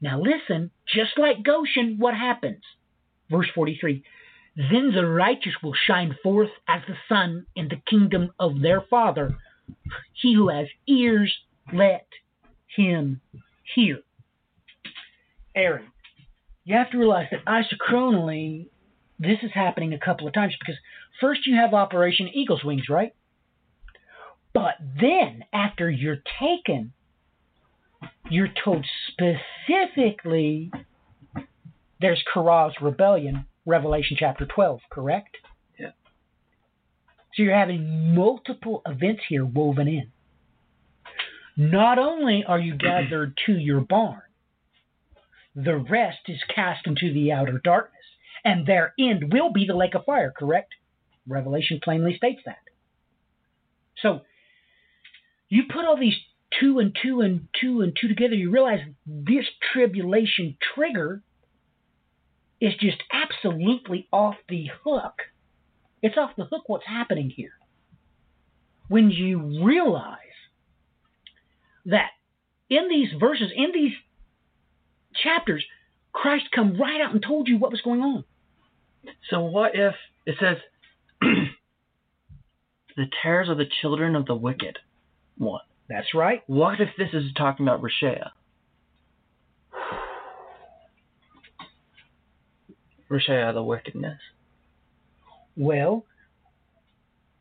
[0.00, 2.62] Now listen, just like Goshen, what happens?
[3.30, 4.02] Verse 43
[4.56, 9.36] Then the righteous will shine forth as the sun in the kingdom of their Father.
[10.14, 11.32] He who has ears,
[11.72, 12.06] let
[12.76, 13.20] him
[13.74, 14.00] hear.
[15.54, 15.86] Aaron,
[16.70, 18.68] you have to realize that isochronally,
[19.18, 20.76] this is happening a couple of times because
[21.20, 23.12] first you have Operation Eagle's Wings, right?
[24.54, 26.92] But then, after you're taken,
[28.30, 30.70] you're told specifically
[32.00, 35.38] there's Korah's rebellion, Revelation chapter 12, correct?
[35.76, 35.90] Yeah.
[37.34, 40.12] So you're having multiple events here woven in.
[41.56, 44.22] Not only are you gathered to your barn,
[45.54, 47.96] the rest is cast into the outer darkness,
[48.44, 50.74] and their end will be the lake of fire, correct?
[51.26, 52.58] Revelation plainly states that.
[54.02, 54.20] So
[55.48, 56.16] you put all these
[56.58, 61.22] two and two and two and two together, you realize this tribulation trigger
[62.60, 65.14] is just absolutely off the hook.
[66.02, 67.52] It's off the hook what's happening here.
[68.88, 70.16] When you realize
[71.86, 72.10] that
[72.68, 73.92] in these verses, in these
[75.22, 75.64] chapters,
[76.12, 78.24] Christ come right out and told you what was going on.
[79.30, 79.94] So what if
[80.26, 80.56] it says
[82.96, 84.78] the tares of the children of the wicked
[85.38, 85.62] one?
[85.88, 86.42] That's right.
[86.46, 88.30] What if this is talking about Reshea?
[93.10, 94.20] Reshea, the wickedness.
[95.56, 96.04] Well,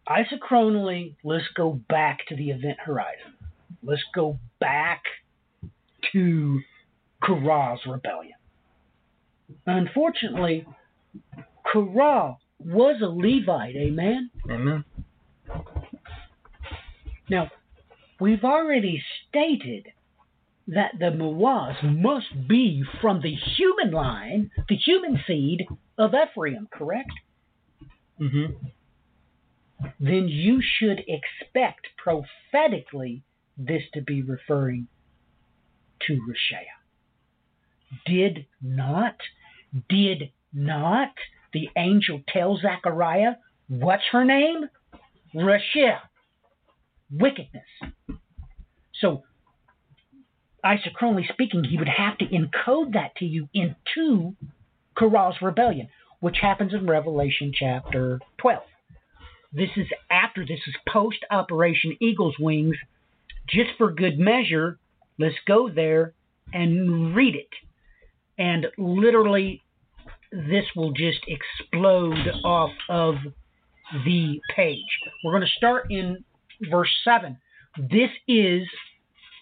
[0.08, 3.36] isochronally, let's go back to the event horizon.
[3.84, 5.04] Let's go back
[6.12, 6.62] to
[7.24, 8.36] Korah's rebellion.
[9.66, 10.66] Unfortunately,
[11.72, 14.30] Korah was a Levite, amen?
[14.50, 14.86] Amen.
[17.30, 17.50] Now,
[18.20, 19.88] we've already stated
[20.68, 25.68] that the Maoz must be from the human line, the human seed
[25.98, 27.12] of Ephraim, correct?
[28.20, 28.54] Mm-hmm.
[30.00, 33.24] Then you should expect prophetically
[33.58, 34.88] this to be referring
[36.08, 36.79] to Reshea.
[38.06, 39.16] Did not,
[39.90, 41.14] did not
[41.54, 43.36] the angel tell Zechariah,
[43.68, 44.70] what's her name?
[45.34, 46.00] Reshea.
[47.12, 47.64] Wickedness.
[49.00, 49.24] So,
[50.64, 54.36] isochronally speaking, he would have to encode that to you into
[54.98, 58.62] Korah's rebellion, which happens in Revelation chapter 12.
[59.52, 62.76] This is after, this is post Operation Eagle's Wings.
[63.48, 64.78] Just for good measure,
[65.18, 66.14] let's go there
[66.54, 67.50] and read it.
[68.40, 69.62] And literally,
[70.32, 73.16] this will just explode off of
[74.06, 75.00] the page.
[75.24, 76.24] We're going to start in
[76.72, 77.38] verse 7.
[77.78, 78.64] This is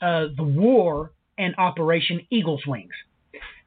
[0.01, 2.93] uh, the war and Operation Eagle's Wings.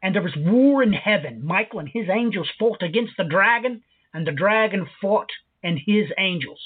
[0.02, 1.44] And there was war in heaven.
[1.44, 5.28] Michael and his angels fought against the dragon, and the dragon fought
[5.62, 6.58] and his angels,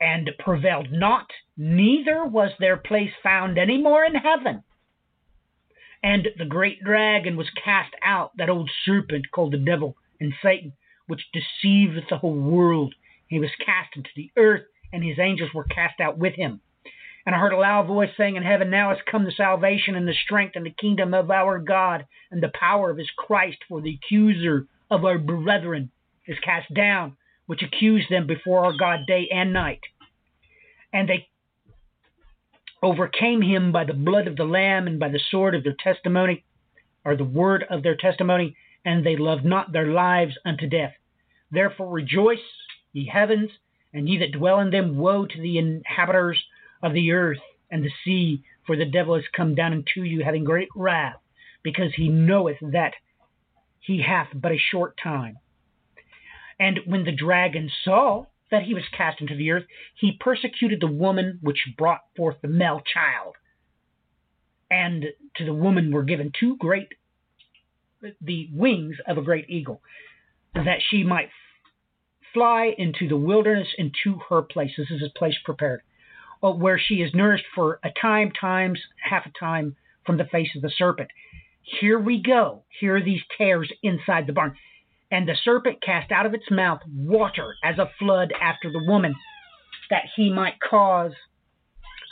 [0.00, 1.26] and prevailed not,
[1.56, 4.62] neither was their place found any more in heaven.
[6.02, 10.72] And the great dragon was cast out, that old serpent called the devil and Satan,
[11.06, 12.94] which deceiveth the whole world.
[13.28, 16.60] He was cast into the earth, and his angels were cast out with him.
[17.26, 20.08] And I heard a loud voice saying in heaven, Now has come the salvation and
[20.08, 23.80] the strength and the kingdom of our God and the power of his Christ, for
[23.80, 25.90] the accuser of our brethren
[26.26, 29.80] is cast down, which accused them before our God day and night.
[30.92, 31.28] And they
[32.82, 36.44] overcame him by the blood of the Lamb and by the sword of their testimony,
[37.04, 40.94] or the word of their testimony, and they loved not their lives unto death.
[41.50, 42.38] Therefore rejoice,
[42.92, 43.50] ye heavens,
[43.92, 44.96] and ye that dwell in them.
[44.96, 46.40] Woe to the inhabitants
[46.82, 50.44] of the earth and the sea, for the devil is come down unto you, having
[50.44, 51.16] great wrath,
[51.62, 52.94] because he knoweth that
[53.80, 55.38] he hath but a short time.
[56.58, 60.86] And when the dragon saw that he was cast into the earth, he persecuted the
[60.86, 63.36] woman which brought forth the male child.
[64.70, 66.88] And to the woman were given two great,
[68.20, 69.82] the wings of a great eagle,
[70.54, 71.30] that she might
[72.32, 74.72] fly into the wilderness into her place.
[74.76, 75.82] This is a place prepared,
[76.42, 79.76] uh, where she is nourished for a time, times half a time
[80.06, 81.10] from the face of the serpent.
[81.62, 82.62] Here we go.
[82.80, 84.56] Here are these tares inside the barn.
[85.10, 89.14] And the serpent cast out of its mouth water as a flood after the woman,
[89.90, 91.12] that he might cause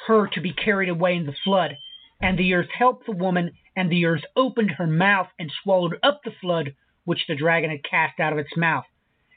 [0.06, 1.76] her to be carried away in the flood.
[2.20, 6.20] And the earth helped the woman, and the earth opened her mouth and swallowed up
[6.24, 6.74] the flood
[7.04, 8.84] which the dragon had cast out of its mouth.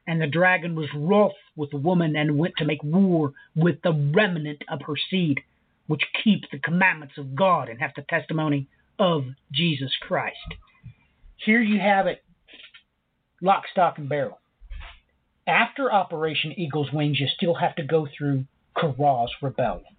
[0.07, 3.93] And the dragon was wroth with the woman and went to make war with the
[3.93, 5.41] remnant of her seed,
[5.85, 10.55] which keep the commandments of God and have the testimony of Jesus Christ.
[11.37, 12.23] Here you have it,
[13.41, 14.39] lock, stock, and barrel.
[15.47, 18.45] After Operation Eagle's Wings, you still have to go through
[18.77, 19.95] Korah's rebellion.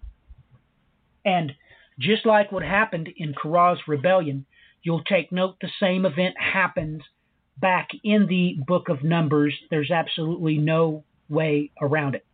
[1.25, 1.53] And
[1.99, 4.45] just like what happened in Korah's rebellion,
[4.81, 7.01] you'll take note the same event happens
[7.57, 9.53] back in the book of Numbers.
[9.69, 12.25] There's absolutely no way around it.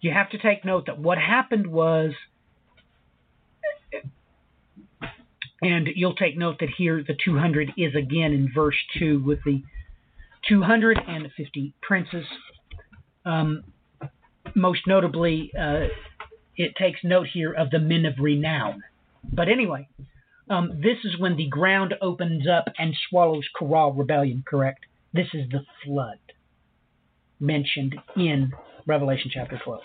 [0.00, 2.12] You have to take note that what happened was,
[5.62, 9.62] and you'll take note that here the 200 is again in verse 2 with the
[10.48, 12.24] 250 princes.
[13.24, 13.64] Um,
[14.54, 15.86] most notably, uh,
[16.56, 18.82] it takes note here of the men of renown.
[19.32, 19.88] But anyway,
[20.48, 24.86] um, this is when the ground opens up and swallows Korah rebellion, correct?
[25.12, 26.18] This is the flood
[27.38, 28.52] mentioned in
[28.86, 29.80] Revelation chapter 12.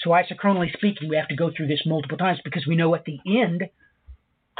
[0.00, 3.04] So, isochronally speaking, we have to go through this multiple times because we know at
[3.04, 3.68] the end,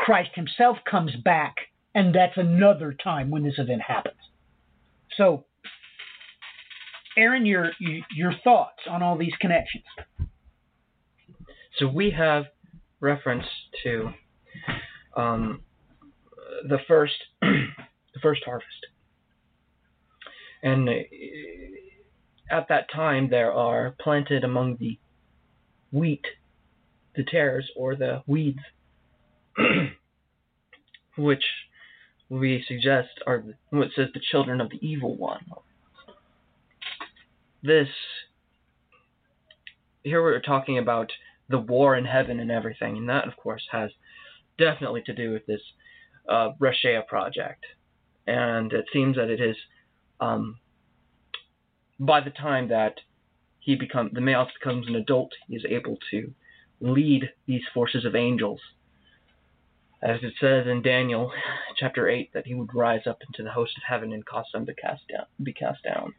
[0.03, 1.55] Christ himself comes back,
[1.95, 4.19] and that's another time when this event happens.
[5.17, 5.45] So,
[7.17, 9.85] Aaron, your your thoughts on all these connections?
[11.79, 12.47] So we have
[12.99, 13.45] reference
[13.85, 14.11] to
[15.17, 15.63] um,
[16.69, 18.87] the first the first harvest,
[20.65, 20.93] and uh,
[22.51, 24.99] at that time there are planted among the
[25.93, 26.25] wheat
[27.15, 28.61] the tares or the weeds,
[31.17, 31.45] which
[32.29, 35.45] we suggest are what says the children of the evil one.
[37.63, 37.89] This
[40.03, 41.11] here we're talking about
[41.49, 43.91] the war in heaven and everything, and that of course has
[44.59, 45.61] definitely to do with this
[46.29, 46.51] uh,
[47.09, 47.65] project,
[48.27, 49.57] and it seems that it is
[50.21, 50.59] um,
[52.01, 52.95] by the time that
[53.61, 56.33] he become the male becomes an adult, he is able to
[56.81, 58.61] lead these forces of angels
[60.03, 61.31] as it says in Daniel
[61.77, 64.67] chapter 8 that he would rise up into the host of heaven and cause them
[64.67, 66.15] to cast down, be cast down.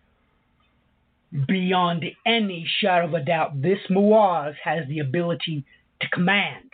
[1.48, 5.66] Beyond any shadow of a doubt, this Maoz has the ability
[6.02, 6.72] to command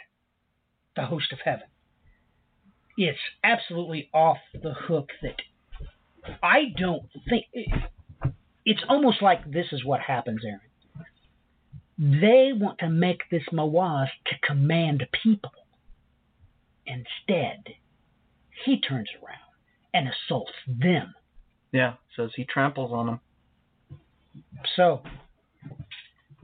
[0.96, 1.68] the host of heaven.
[2.98, 5.38] It's absolutely off the hook that
[6.44, 7.46] I don't think.
[8.66, 10.60] It's almost like this is what happens, Aaron.
[11.98, 15.52] They want to make this Maoz to command people
[16.90, 17.76] Instead,
[18.66, 19.38] he turns around
[19.94, 21.14] and assaults them.
[21.72, 23.20] Yeah, says he tramples on them.
[24.76, 25.02] So,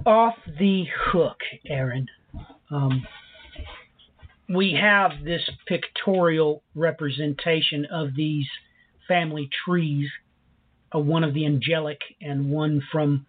[0.06, 1.38] off the hook,
[1.68, 2.08] Aaron.
[2.70, 3.06] Um,
[4.48, 8.48] we have this pictorial representation of these
[9.08, 10.08] family trees,
[10.94, 13.26] uh, one of the angelic and one from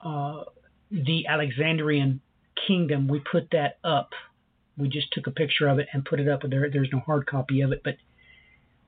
[0.00, 0.44] uh,
[0.90, 2.20] the Alexandrian
[2.66, 3.08] kingdom.
[3.08, 4.10] We put that up
[4.80, 6.70] we just took a picture of it and put it up there.
[6.70, 7.96] There's no hard copy of it, but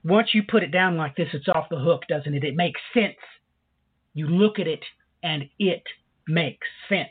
[0.05, 2.45] once you put it down like this, it's off the hook, doesn't it?
[2.45, 3.17] It makes sense.
[4.15, 4.85] You look at it
[5.23, 5.83] and it
[6.27, 7.09] makes sense.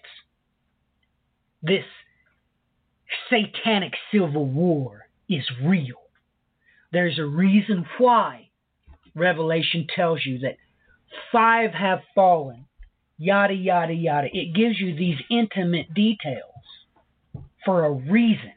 [1.63, 1.85] This
[3.29, 6.01] satanic civil war is real.
[6.91, 8.49] There's a reason why
[9.15, 10.57] Revelation tells you that
[11.31, 12.65] five have fallen,
[13.17, 14.27] yada, yada, yada.
[14.31, 16.45] It gives you these intimate details
[17.63, 18.53] for a reason.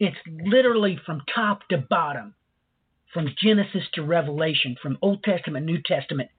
[0.00, 2.34] It's literally from top to bottom,
[3.12, 6.30] from Genesis to Revelation, from Old Testament, New Testament,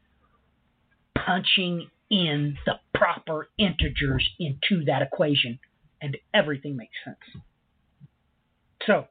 [1.15, 5.59] punching in the proper integers into that equation,
[6.01, 7.43] and everything makes sense.
[8.87, 9.05] So,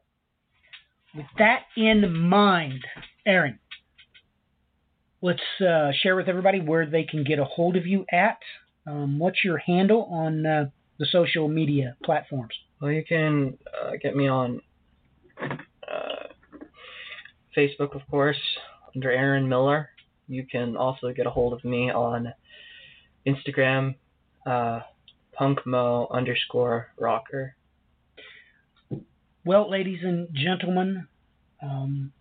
[1.14, 2.84] with that in mind,
[3.24, 3.60] Aaron,
[5.22, 8.38] let's uh, share with everybody where they can get a hold of you at.
[8.84, 12.54] Um, what's your handle on uh, the social media platforms?
[12.80, 14.62] Well, you can uh, get me on
[15.38, 16.28] uh,
[17.54, 18.40] Facebook, of course,
[18.94, 19.90] under Aaron Miller.
[20.28, 22.32] You can also get a hold of me on
[23.26, 23.96] Instagram,
[24.46, 24.80] uh,
[25.38, 27.54] punkmo underscore rocker.
[29.44, 31.06] Well, ladies and gentlemen,
[31.62, 32.12] um,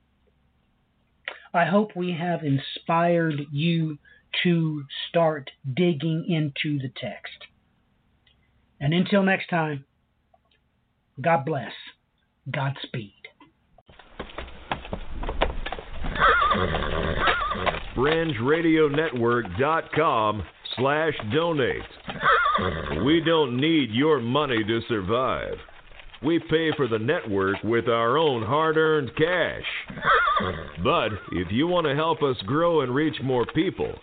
[1.54, 3.98] I hope we have inspired you
[4.44, 7.46] to start digging into the text.
[8.82, 9.86] And until next time,
[11.22, 11.72] God bless.
[12.52, 13.14] Godspeed.
[17.96, 20.44] FringeRadioNetwork.com
[20.78, 21.82] slash donate.
[23.06, 25.56] We don't need your money to survive.
[26.22, 29.64] We pay for the network with our own hard-earned cash.
[30.84, 33.94] But if you want to help us grow and reach more people,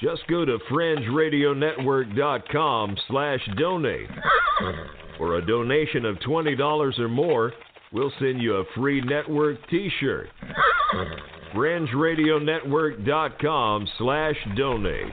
[0.00, 4.10] just go to FringeRadioNetwork.com slash donate.
[5.18, 7.52] For a donation of $20 or more,
[7.92, 10.28] we'll send you a free network t-shirt.
[11.54, 15.12] FringeRadioNetwork.com slash donate.